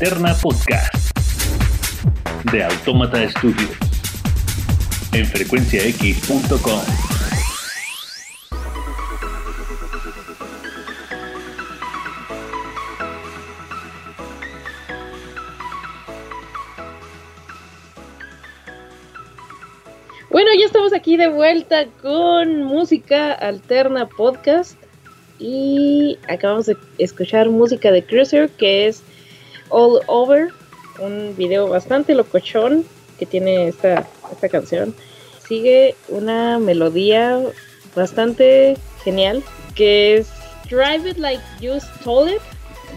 [0.00, 0.94] Alterna Podcast
[2.52, 3.76] de Autómata Studios
[5.12, 6.80] en frecuenciax.com.
[20.30, 24.78] Bueno, ya estamos aquí de vuelta con Música Alterna Podcast.
[25.40, 29.02] Y acabamos de escuchar música de Cruiser, que es
[29.70, 30.48] All Over,
[30.98, 32.84] un video bastante locochón
[33.18, 34.94] que tiene esta, esta canción.
[35.46, 37.40] Sigue una melodía
[37.94, 39.42] bastante genial,
[39.74, 40.28] que es
[40.70, 42.42] Drive It Like You Stole It,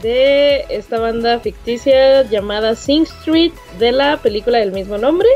[0.01, 5.27] de esta banda ficticia llamada Sing Street, de la película del mismo nombre.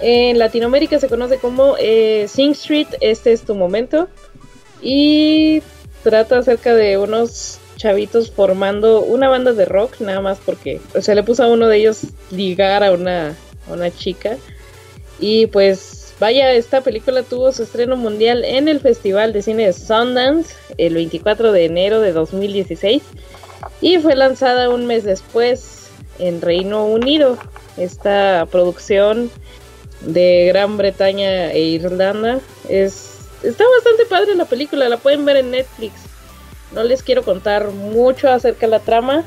[0.00, 4.08] En Latinoamérica se conoce como eh, Sing Street, este es tu momento.
[4.80, 5.62] Y
[6.02, 11.22] trata acerca de unos chavitos formando una banda de rock, nada más porque se le
[11.22, 13.34] puso a uno de ellos ligar a una,
[13.68, 14.36] a una chica.
[15.18, 19.72] Y pues vaya, esta película tuvo su estreno mundial en el Festival de Cine de
[19.72, 23.02] Sundance el 24 de enero de 2016
[23.80, 27.38] y fue lanzada un mes después en Reino Unido.
[27.78, 29.30] Esta producción
[30.02, 33.06] de Gran Bretaña e Irlanda es
[33.42, 36.09] está bastante padre la película, la pueden ver en Netflix.
[36.72, 39.24] No les quiero contar mucho acerca de la trama,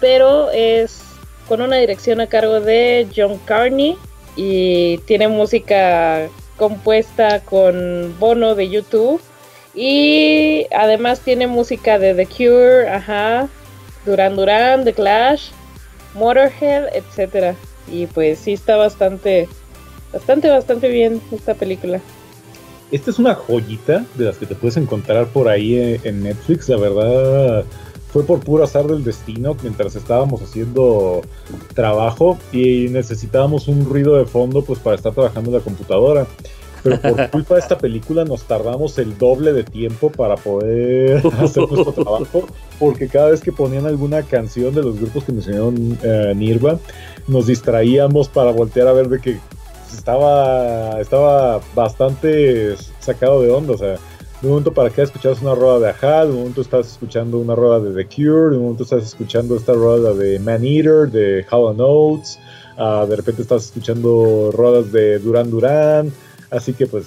[0.00, 1.02] pero es
[1.48, 3.96] con una dirección a cargo de John Carney
[4.36, 9.20] y tiene música compuesta con Bono de YouTube
[9.74, 13.48] y además tiene música de The Cure, ajá,
[14.04, 15.50] Duran Duran, The Clash,
[16.14, 17.54] Motorhead, etcétera.
[17.88, 19.48] Y pues sí está bastante
[20.12, 22.00] bastante bastante bien esta película.
[22.92, 26.68] Esta es una joyita de las que te puedes encontrar por ahí eh, en Netflix,
[26.68, 27.64] la verdad
[28.12, 31.22] fue por puro azar del destino mientras estábamos haciendo
[31.74, 36.26] trabajo y necesitábamos un ruido de fondo pues para estar trabajando en la computadora.
[36.82, 41.66] Pero por culpa de esta película nos tardamos el doble de tiempo para poder hacer
[41.70, 42.46] nuestro trabajo,
[42.78, 46.78] porque cada vez que ponían alguna canción de los grupos que mencionaron eh, Nirva,
[47.28, 49.38] nos distraíamos para voltear a ver de que
[49.92, 53.98] estaba, estaba bastante sacado de onda, o sea,
[54.42, 57.38] de un momento para acá escuchabas una rueda de Ajá, de un momento estás escuchando
[57.38, 61.08] una rueda de The Cure, de un momento estás escuchando esta rueda de Man Eater,
[61.10, 62.38] de Hollow Notes,
[62.76, 66.12] uh, de repente estás escuchando ruedas de Duran Duran,
[66.50, 67.06] así que pues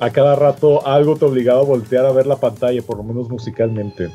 [0.00, 3.28] a cada rato algo te obligaba a voltear a ver la pantalla, por lo menos
[3.28, 4.10] musicalmente.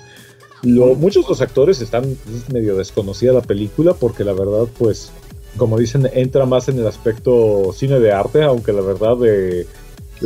[0.64, 2.18] Muchos de los actores están
[2.52, 5.12] medio desconocida la película porque la verdad pues
[5.58, 9.68] como dicen entra más en el aspecto cine de arte, aunque la verdad de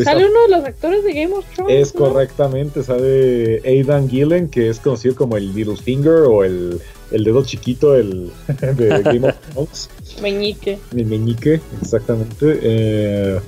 [0.01, 1.76] Sale uno de los actores de Game of Thrones.
[1.76, 7.24] Es correctamente, sale Aidan Gillen, que es conocido como el Little Finger o el, el
[7.24, 9.89] dedo chiquito el, de Game of Thrones.
[10.19, 10.80] Meñique.
[10.95, 12.59] El meñique, exactamente.
[12.63, 13.39] Eh,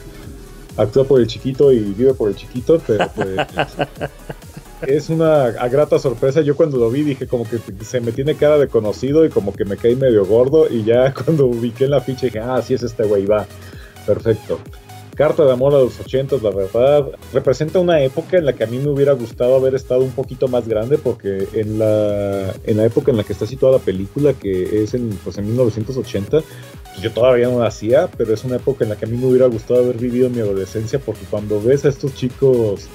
[0.78, 3.38] actúa por el chiquito y vive por el chiquito, pero pues
[4.88, 6.42] es una grata sorpresa.
[6.42, 9.54] Yo cuando lo vi dije como que se me tiene cara de conocido y como
[9.54, 12.74] que me caí medio gordo y ya cuando ubiqué en la ficha dije, ah, sí
[12.74, 13.46] es este güey, va.
[14.06, 14.60] Perfecto.
[15.16, 18.68] Carta de amor a los ochentas, la verdad, representa una época en la que a
[18.68, 22.84] mí me hubiera gustado haber estado un poquito más grande, porque en la, en la
[22.84, 27.02] época en la que está situada la película, que es en, pues en 1980, pues
[27.02, 29.48] yo todavía no nacía, pero es una época en la que a mí me hubiera
[29.48, 32.90] gustado haber vivido mi adolescencia, porque cuando ves a estos chicos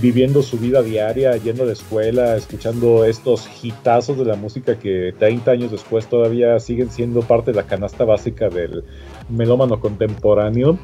[0.00, 5.14] viviendo su vida diaria, yendo a la escuela, escuchando estos hitazos de la música que
[5.18, 8.84] 30 años después todavía siguen siendo parte de la canasta básica del
[9.28, 10.78] melómano contemporáneo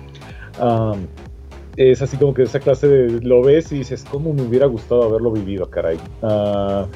[1.78, 5.04] es así como que esa clase de lo ves y dices, ¿cómo me hubiera gustado
[5.04, 5.96] haberlo vivido, caray?
[6.22, 6.86] Ah,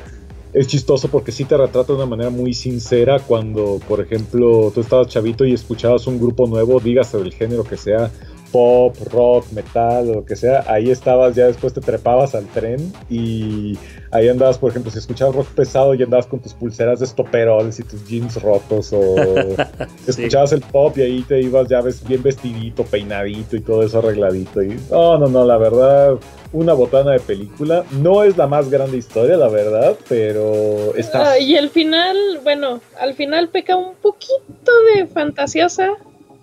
[0.52, 4.80] es chistoso porque sí te retrata de una manera muy sincera cuando, por ejemplo, tú
[4.80, 8.10] estabas chavito y escuchabas un grupo nuevo, dígase del género que sea,
[8.52, 12.92] pop, rock, metal, o lo que sea, ahí estabas, ya después te trepabas al tren
[13.08, 13.78] y
[14.10, 17.80] ahí andabas, por ejemplo, si escuchabas rock pesado y andabas con tus pulseras de estoperoles
[17.80, 19.16] y tus jeans rotos, o
[20.06, 23.98] escuchabas el pop y ahí te ibas ya ves bien vestidito, peinadito y todo eso
[23.98, 24.62] arregladito.
[24.62, 26.18] Y no, no, no, la verdad,
[26.52, 27.84] una botana de película.
[27.92, 31.32] No es la más grande historia, la verdad, pero está.
[31.32, 35.92] Ah, y el final, bueno, al final peca un poquito de fantasiosa,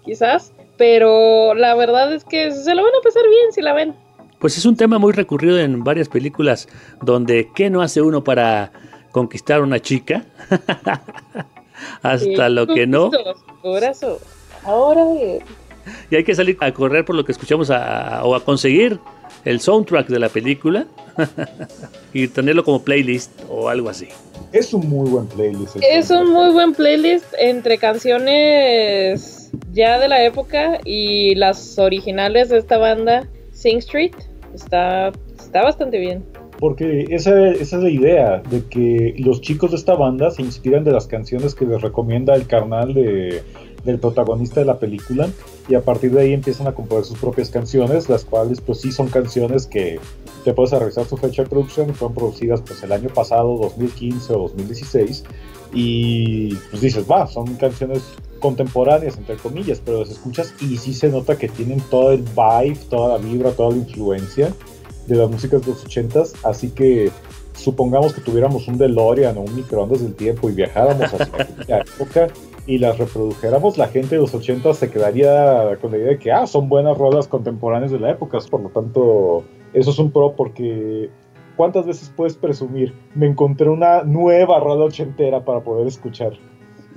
[0.04, 3.94] quizás pero la verdad es que se lo van a pasar bien si la ven.
[4.40, 6.70] Pues es un tema muy recurrido en varias películas
[7.02, 8.72] donde ¿qué no hace uno para
[9.12, 10.24] conquistar a una chica?
[12.02, 13.12] Hasta lo que no.
[14.64, 15.06] Ahora
[16.10, 19.00] y hay que salir a correr por lo que escuchamos o a conseguir
[19.44, 20.86] el soundtrack de la película
[22.14, 24.08] y tenerlo como playlist o algo así.
[24.54, 25.78] Es un muy buen playlist.
[25.82, 29.39] Es un muy buen playlist entre canciones
[29.72, 34.14] ya de la época y las originales de esta banda, Sing Street,
[34.54, 36.24] está, está bastante bien.
[36.60, 40.84] Porque esa, esa, es la idea, de que los chicos de esta banda se inspiran
[40.84, 43.42] de las canciones que les recomienda el carnal de,
[43.86, 45.30] del protagonista de la película
[45.70, 48.92] y a partir de ahí empiezan a componer sus propias canciones, las cuales pues sí
[48.92, 50.00] son canciones que
[50.44, 54.40] te puedes revisar su fecha de producción, fueron producidas pues el año pasado, 2015 o
[54.40, 55.24] 2016
[55.74, 58.04] y pues dices, va, son canciones
[58.40, 62.78] contemporáneas, entre comillas, pero las escuchas y sí se nota que tienen todo el vibe,
[62.90, 64.54] toda la vibra, toda la influencia
[65.08, 67.12] de las músicas de los ochentas, así que
[67.54, 72.28] supongamos que tuviéramos un DeLorean o un microondas del tiempo y viajáramos hacia aquella época
[72.66, 76.32] y las reprodujéramos, la gente de los ochentas se quedaría con la idea de que,
[76.32, 80.36] ah, son buenas rolas contemporáneas de la época, por lo tanto, eso es un pro
[80.36, 81.10] porque
[81.60, 82.94] ¿cuántas veces puedes presumir?
[83.16, 86.32] Me encontré una nueva rola ochentera para poder escuchar.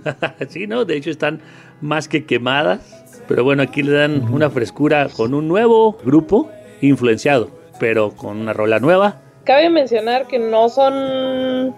[0.48, 1.40] sí, no, de hecho están
[1.80, 6.50] más que quemadas, pero bueno, aquí le dan una frescura con un nuevo grupo
[6.80, 9.20] influenciado, pero con una rola nueva.
[9.44, 11.74] Cabe mencionar que no son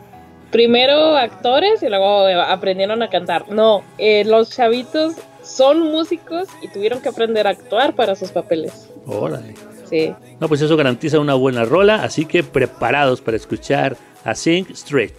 [0.50, 3.50] primero actores y luego aprendieron a cantar.
[3.50, 8.90] No, eh, los chavitos son músicos y tuvieron que aprender a actuar para sus papeles.
[9.06, 9.54] Órale.
[9.88, 10.14] Sí.
[10.40, 15.14] No, pues eso garantiza una buena rola, así que preparados para escuchar a Sing Straight.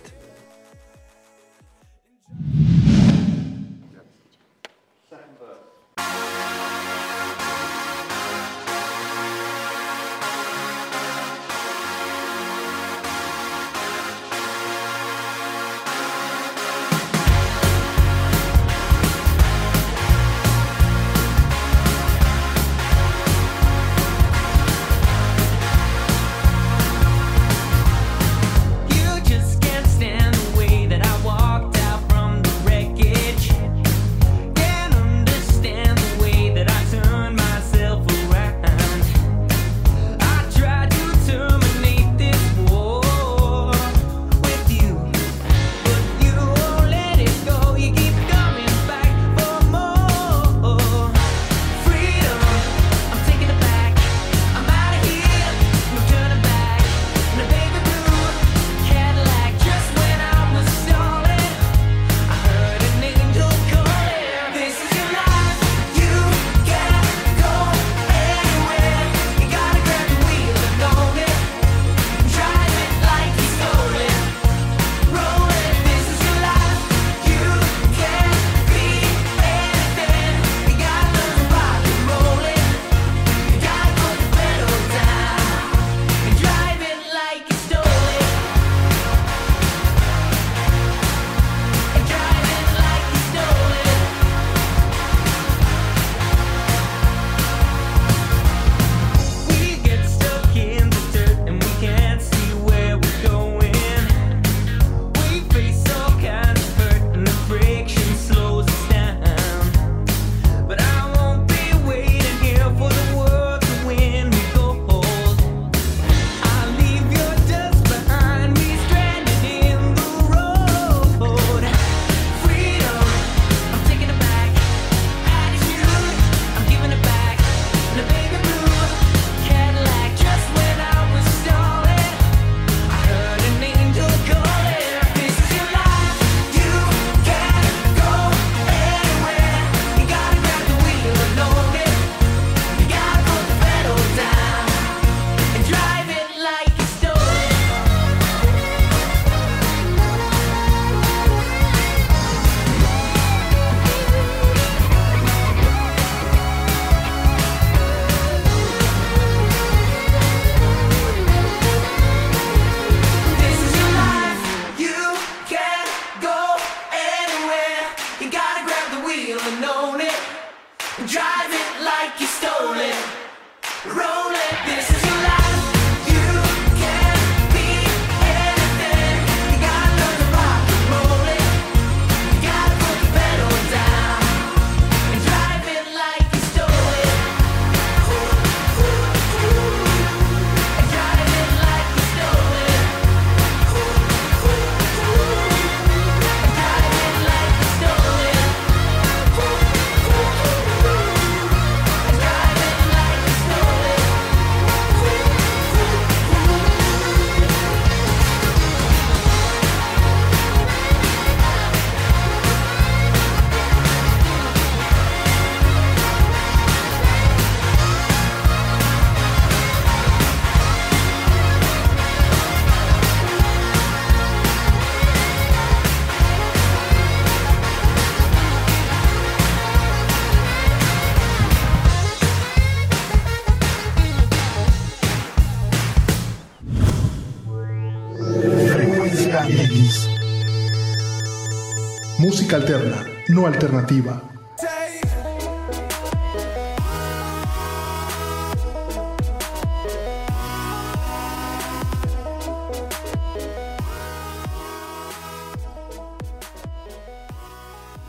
[242.26, 244.20] Música alterna, no alternativa.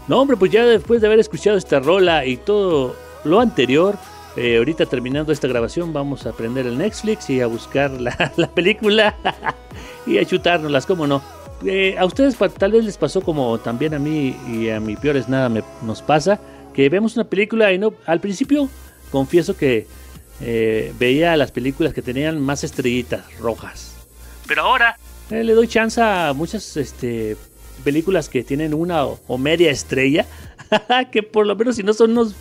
[0.09, 3.99] No, hombre, pues ya después de haber escuchado esta rola y todo lo anterior,
[4.35, 8.49] eh, ahorita terminando esta grabación vamos a prender el Netflix y a buscar la, la
[8.49, 9.15] película
[10.07, 11.36] y a chutárnoslas, cómo no.
[11.67, 15.29] Eh, a ustedes tal vez les pasó como también a mí y a mi peores
[15.29, 16.39] nada me- nos pasa,
[16.73, 18.69] que vemos una película y no, al principio
[19.11, 19.87] confieso que
[20.41, 23.95] eh, veía las películas que tenían más estrellitas rojas.
[24.47, 24.97] Pero ahora
[25.31, 27.37] eh, le doy chance a muchas este,
[27.83, 30.25] películas que tienen una o, o media estrella,
[31.11, 32.35] que por lo menos si no son unos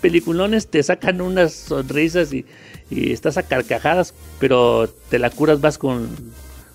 [0.00, 2.44] peliculones te sacan unas sonrisas y,
[2.90, 6.08] y estás a carcajadas, pero te la curas más con,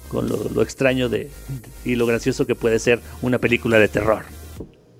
[0.07, 1.29] con lo, extraño de,
[1.85, 4.23] y lo gracioso que puede ser una película de terror.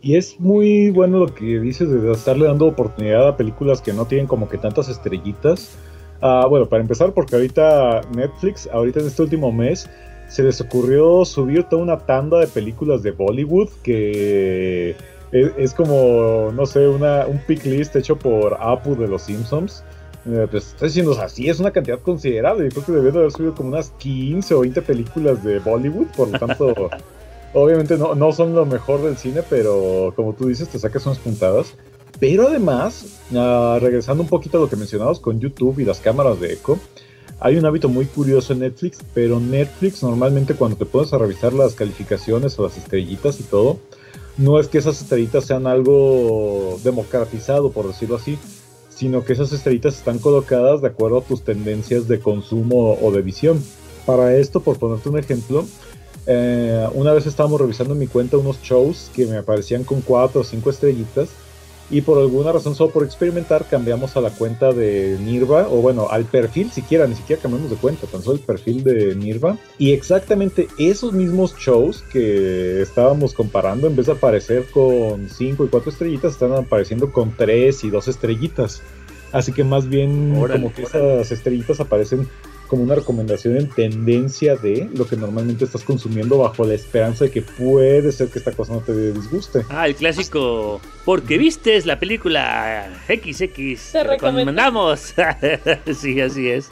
[0.02, 4.06] Y es muy bueno lo que dices de estarle dando oportunidad a películas que no
[4.06, 5.78] tienen como que tantas estrellitas.
[6.22, 9.90] Ah, bueno, para empezar, porque ahorita Netflix, ahorita en este último mes,
[10.28, 14.96] se les ocurrió subir toda una tanda de películas de Bollywood que
[15.32, 19.84] es, es como, no sé, una, un pick list hecho por Apu de los Simpsons.
[20.28, 22.70] Eh, pues estoy diciendo, o sea, sí es una cantidad considerable.
[22.70, 26.08] Yo creo que debe de haber subido como unas 15 o 20 películas de Bollywood,
[26.16, 26.90] por lo tanto,
[27.54, 31.20] obviamente no, no son lo mejor del cine, pero como tú dices, te sacas unas
[31.20, 31.76] puntadas.
[32.20, 36.40] Pero además, ah, regresando un poquito a lo que mencionabas con YouTube y las cámaras
[36.40, 36.80] de eco,
[37.40, 41.54] hay un hábito muy curioso en Netflix, pero Netflix normalmente cuando te pones a revisar
[41.54, 43.78] las calificaciones o las estrellitas y todo,
[44.38, 48.40] no es que esas estrellitas sean algo democratizado, por decirlo así,
[48.98, 53.22] sino que esas estrellitas están colocadas de acuerdo a tus tendencias de consumo o de
[53.22, 53.64] visión.
[54.08, 55.66] Para esto, por ponerte un ejemplo,
[56.26, 60.42] eh, una vez estábamos revisando en mi cuenta unos shows que me aparecían con 4
[60.42, 61.30] o 5 estrellitas
[61.90, 66.08] y por alguna razón, solo por experimentar, cambiamos a la cuenta de Nirva, o bueno,
[66.10, 69.58] al perfil siquiera, ni siquiera cambiamos de cuenta, tan solo el perfil de Nirva.
[69.78, 75.68] Y exactamente esos mismos shows que estábamos comparando, en vez de aparecer con 5 y
[75.70, 78.82] 4 estrellitas, están apareciendo con 3 y 2 estrellitas.
[79.32, 82.28] Así que más bien Órale, como que esas estrellitas aparecen
[82.68, 87.32] como una recomendación en tendencia de lo que normalmente estás consumiendo bajo la esperanza de
[87.32, 89.66] que puede ser que esta cosa no te disguste.
[89.70, 95.14] Ah, el clásico, porque viste la película XX, te recomendamos.
[95.96, 96.70] sí, así es.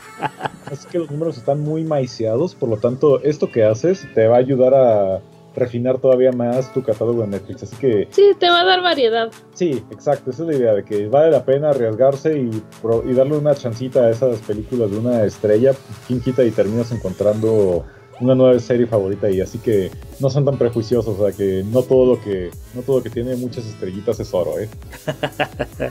[0.66, 4.36] Así que los números están muy maiceados, por lo tanto, esto que haces te va
[4.36, 5.22] a ayudar a
[5.56, 7.64] refinar todavía más tu catálogo de Netflix.
[7.64, 9.32] Así que Sí, te va a dar variedad.
[9.54, 13.14] sí, exacto, esa es la idea de que vale la pena arriesgarse y, pro- y
[13.14, 15.74] darle una chancita a esas películas de una estrella.
[16.08, 17.86] Quien quita y terminas encontrando
[18.22, 19.92] una nueva serie favorita y así que
[20.22, 23.10] no son tan prejuiciosos, o sea que no todo lo que no todo lo que
[23.10, 24.70] tiene muchas estrellitas es oro, ¿eh?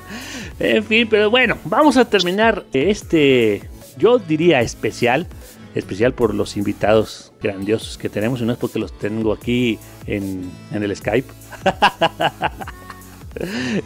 [0.59, 3.63] En fin, pero bueno, vamos a terminar este,
[3.99, 5.27] yo diría especial,
[5.75, 10.51] especial por los invitados grandiosos que tenemos, y no es porque los tengo aquí en,
[10.73, 11.29] en el Skype.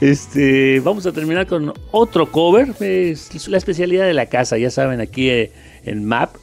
[0.00, 5.00] Este, vamos a terminar con otro cover, es la especialidad de la casa, ya saben,
[5.00, 5.52] aquí eh,
[5.84, 6.34] en MAP,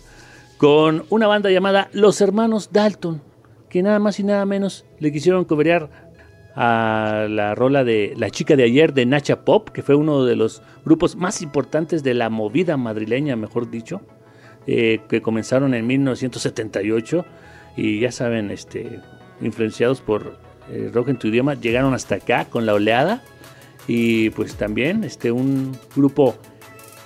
[0.57, 3.21] con una banda llamada Los Hermanos Dalton,
[3.69, 5.89] que nada más y nada menos le quisieron coberear
[6.55, 10.35] a la rola de La chica de ayer de Nacha Pop, que fue uno de
[10.35, 14.01] los grupos más importantes de la movida madrileña, mejor dicho,
[14.67, 17.25] eh, que comenzaron en 1978
[17.77, 18.99] y ya saben, este,
[19.41, 20.37] influenciados por
[20.69, 23.23] eh, rock en tu idioma, llegaron hasta acá con la oleada
[23.87, 26.35] y pues también este, un grupo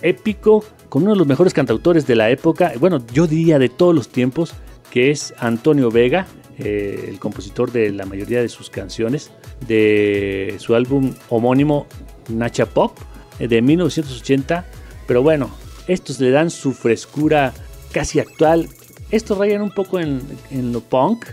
[0.01, 3.93] épico con uno de los mejores cantautores de la época, bueno, yo diría de todos
[3.93, 4.53] los tiempos,
[4.91, 6.26] que es Antonio Vega,
[6.57, 9.32] eh, el compositor de la mayoría de sus canciones,
[9.66, 11.88] de su álbum homónimo
[12.28, 12.97] Nacha Pop,
[13.39, 14.66] eh, de 1980.
[15.07, 15.49] Pero bueno,
[15.90, 17.54] estos le dan su frescura
[17.92, 18.70] casi actual.
[19.12, 20.22] Estos rayan un poco en,
[20.52, 21.26] en lo punk.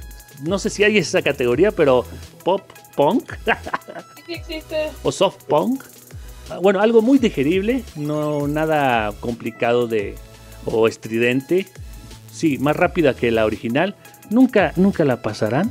[0.43, 2.05] No sé si hay esa categoría, pero
[2.45, 2.63] pop
[2.95, 3.33] punk
[4.27, 4.89] Sí existe.
[5.03, 5.83] o soft punk.
[6.51, 10.15] Ah, Bueno, algo muy digerible, no nada complicado de
[10.65, 11.67] o estridente.
[12.33, 13.95] Sí, más rápida que la original.
[14.31, 15.71] Nunca, nunca la pasarán,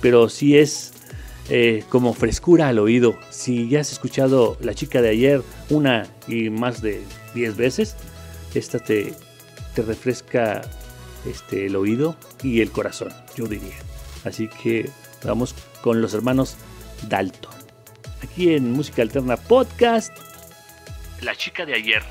[0.00, 0.92] pero sí es
[1.48, 3.16] eh, como frescura al oído.
[3.30, 7.02] Si ya has escuchado La chica de ayer una y más de
[7.34, 7.96] 10 veces,
[8.58, 9.14] esta te,
[9.74, 10.62] te refresca
[11.26, 13.76] este, el oído y el corazón, yo diría.
[14.24, 14.90] Así que
[15.24, 16.56] vamos con los hermanos
[17.08, 17.54] Dalton.
[18.22, 20.12] Aquí en Música Alterna Podcast,
[21.20, 22.02] La chica de ayer.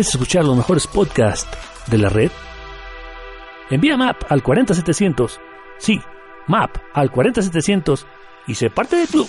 [0.00, 1.46] ¿Quieres escuchar los mejores podcasts
[1.88, 2.30] de la red?
[3.68, 5.38] Envía MAP al 40700.
[5.76, 6.00] Sí,
[6.46, 8.06] MAP al 40700
[8.46, 9.28] y sé parte del club.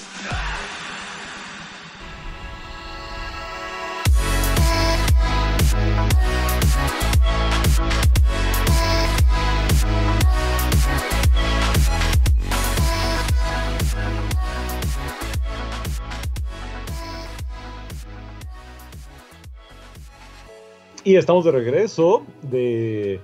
[21.11, 23.19] Y estamos de regreso de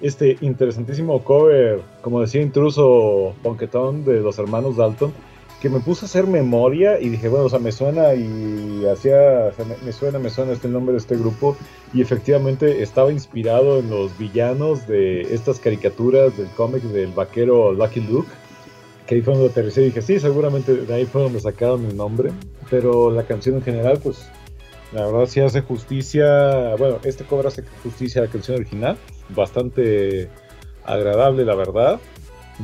[0.00, 5.12] este interesantísimo cover, como decía intruso Ponquetón de los hermanos Dalton,
[5.60, 9.50] que me puse a hacer memoria y dije, bueno, o sea, me suena y hacía,
[9.50, 11.56] o sea, me, me suena, me suena este nombre de este grupo
[11.92, 18.02] y efectivamente estaba inspirado en los villanos de estas caricaturas del cómic del vaquero Lucky
[18.02, 18.30] Luke,
[19.08, 21.96] que ahí fue donde aterricé y dije, sí, seguramente de ahí fue donde sacaron el
[21.96, 22.30] nombre,
[22.70, 24.30] pero la canción en general, pues
[24.92, 28.96] la verdad sí hace justicia, bueno, este cover hace justicia a la canción original,
[29.30, 30.28] bastante
[30.84, 32.00] agradable la verdad.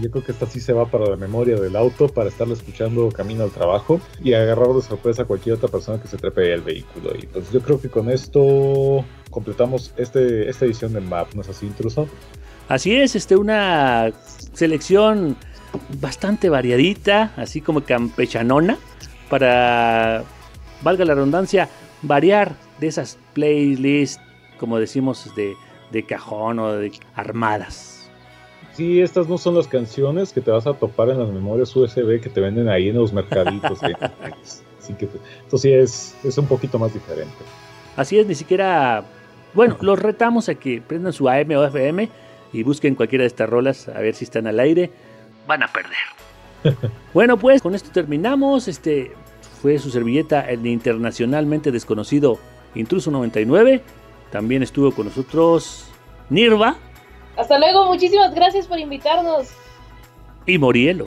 [0.01, 3.09] Yo creo que esta sí se va para la memoria del auto, para estarla escuchando
[3.09, 6.61] camino al trabajo y agarrar de sorpresa a cualquier otra persona que se trepe al
[6.61, 7.13] vehículo.
[7.19, 11.49] Y pues yo creo que con esto completamos este, esta edición de MAP, ¿no es
[11.49, 12.07] así, intruso?
[12.69, 14.13] Así es, este, una
[14.53, 15.37] selección
[16.01, 18.79] bastante variadita, así como campechanona,
[19.31, 20.23] para,
[20.83, 21.69] valga la redundancia,
[22.03, 24.21] variar de esas playlists,
[24.59, 25.55] como decimos, de,
[25.93, 28.11] de cajón o de armadas.
[28.75, 32.21] Sí, estas no son las canciones que te vas a topar en las memorias USB
[32.21, 33.81] que te venden ahí en los mercaditos.
[33.81, 33.97] de-
[34.79, 35.09] Así que
[35.45, 37.35] esto sí es, es un poquito más diferente.
[37.97, 39.05] Así es, ni siquiera.
[39.55, 42.09] Bueno, los retamos a que prendan su AM o FM
[42.53, 44.91] y busquen cualquiera de estas rolas a ver si están al aire.
[45.47, 45.97] Van a perder.
[47.15, 48.69] Bueno, pues con esto terminamos.
[48.69, 49.13] Este
[49.61, 52.39] fue su servilleta, el internacionalmente desconocido
[52.75, 53.83] Intruso 99.
[54.31, 55.87] También estuvo con nosotros
[56.31, 56.77] Nirva
[57.37, 59.49] Hasta luego, muchísimas gracias por invitarnos.
[60.47, 61.07] y Morielo.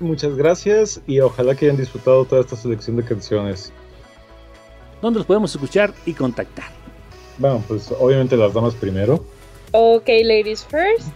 [0.00, 3.72] Muchas gracias y ojalá que hayan disfrutado toda esta selección de canciones.
[5.00, 6.66] ¿Dónde los podemos escuchar y contactar?
[7.38, 9.24] Bueno, pues obviamente las damas primero.
[9.72, 11.08] Ok, ladies first.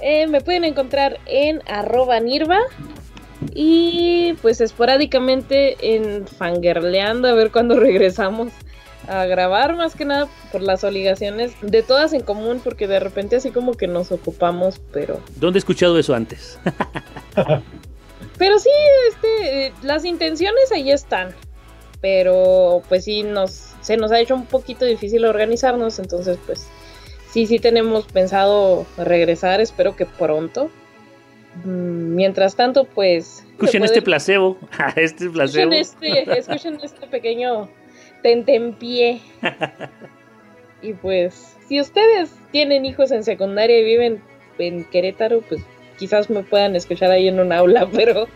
[0.00, 2.58] Eh, me pueden encontrar en arroba nirva
[3.54, 8.52] y pues esporádicamente en fangirleando a ver cuándo regresamos
[9.08, 13.36] a grabar más que nada por las obligaciones de todas en común porque de repente
[13.36, 16.58] así como que nos ocupamos pero ¿Dónde he escuchado eso antes?
[18.38, 18.70] pero sí
[19.08, 21.34] este eh, las intenciones ahí están
[22.00, 26.66] pero pues sí nos se nos ha hecho un poquito difícil organizarnos entonces pues
[27.30, 30.70] sí sí tenemos pensado regresar espero que pronto
[31.64, 34.56] mientras tanto pues Escuchen este placebo.
[34.96, 35.72] este placebo.
[35.72, 37.68] escuchen este escuchen este pequeño
[38.22, 39.20] tentempié
[40.82, 44.22] y pues si ustedes tienen hijos en secundaria y viven
[44.58, 45.62] en Querétaro pues
[45.98, 48.26] quizás me puedan escuchar ahí en un aula pero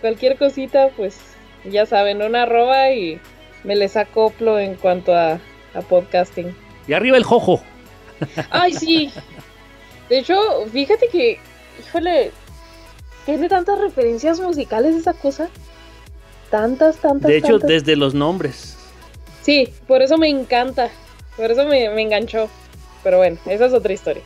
[0.00, 1.18] cualquier cosita, pues
[1.64, 3.20] ya saben, una arroba y
[3.64, 5.38] me les acoplo en cuanto a,
[5.74, 6.54] a podcasting.
[6.88, 7.62] Y arriba el jojo.
[8.50, 9.12] Ay, sí.
[10.10, 10.34] De hecho,
[10.70, 11.38] fíjate que,
[11.78, 12.32] híjole,
[13.24, 15.48] tiene tantas referencias musicales esa cosa.
[16.50, 17.30] Tantas, tantas.
[17.30, 17.68] De hecho, tantas.
[17.70, 18.76] desde los nombres.
[19.40, 20.90] Sí, por eso me encanta.
[21.36, 22.48] Por eso me, me enganchó.
[23.04, 24.22] Pero bueno, esa es otra historia.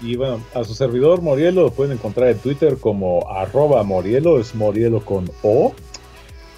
[0.00, 4.54] Y bueno, a su servidor Morielo lo pueden encontrar en Twitter como arroba Morielo, es
[4.54, 5.74] Morielo con O.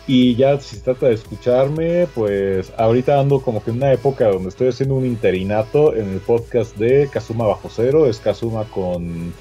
[0.08, 4.28] Y ya si se trata de escucharme, pues ahorita ando como que en una época
[4.28, 9.34] donde estoy haciendo un interinato en el podcast de Kazuma Bajo Cero, es Kazuma con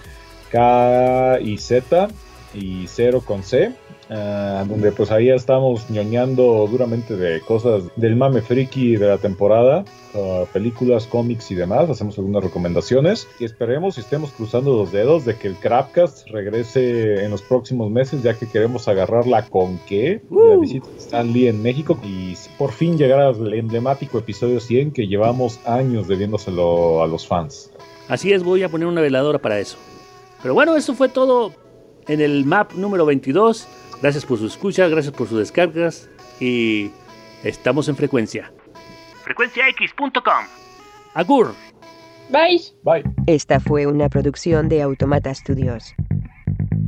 [0.52, 2.08] K y Z
[2.56, 3.74] y Cero con C.
[4.10, 9.86] ah, donde pues ahí estamos ñoñando duramente de cosas del mame friki de la temporada,
[10.14, 15.26] ah, películas, cómics y demás, hacemos algunas recomendaciones y esperemos y estemos cruzando los dedos
[15.26, 20.22] de que el Crapcast regrese en los próximos meses ya que queremos agarrarla con qué,
[20.30, 24.92] la visita de Stan Lee en México y por fin llegar al emblemático episodio 100
[24.92, 27.72] que llevamos años debiéndoselo a los fans.
[28.08, 29.78] Así es, voy a poner una veladora para eso.
[30.42, 31.54] Pero bueno, eso fue todo
[32.08, 33.68] en el map número 22.
[34.02, 36.92] Gracias por su escucha, gracias por sus descargas y
[37.44, 38.52] estamos en frecuencia.
[39.24, 40.46] Frecuenciax.com.
[41.14, 41.54] Agur.
[42.30, 42.62] Bye.
[42.84, 43.04] Bye.
[43.28, 45.94] Esta fue una producción de Automata Studios.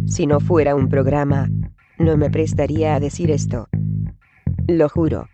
[0.06, 1.50] Si no fuera un programa,
[1.98, 3.68] no me prestaría a decir esto.
[4.68, 5.28] Lo juro.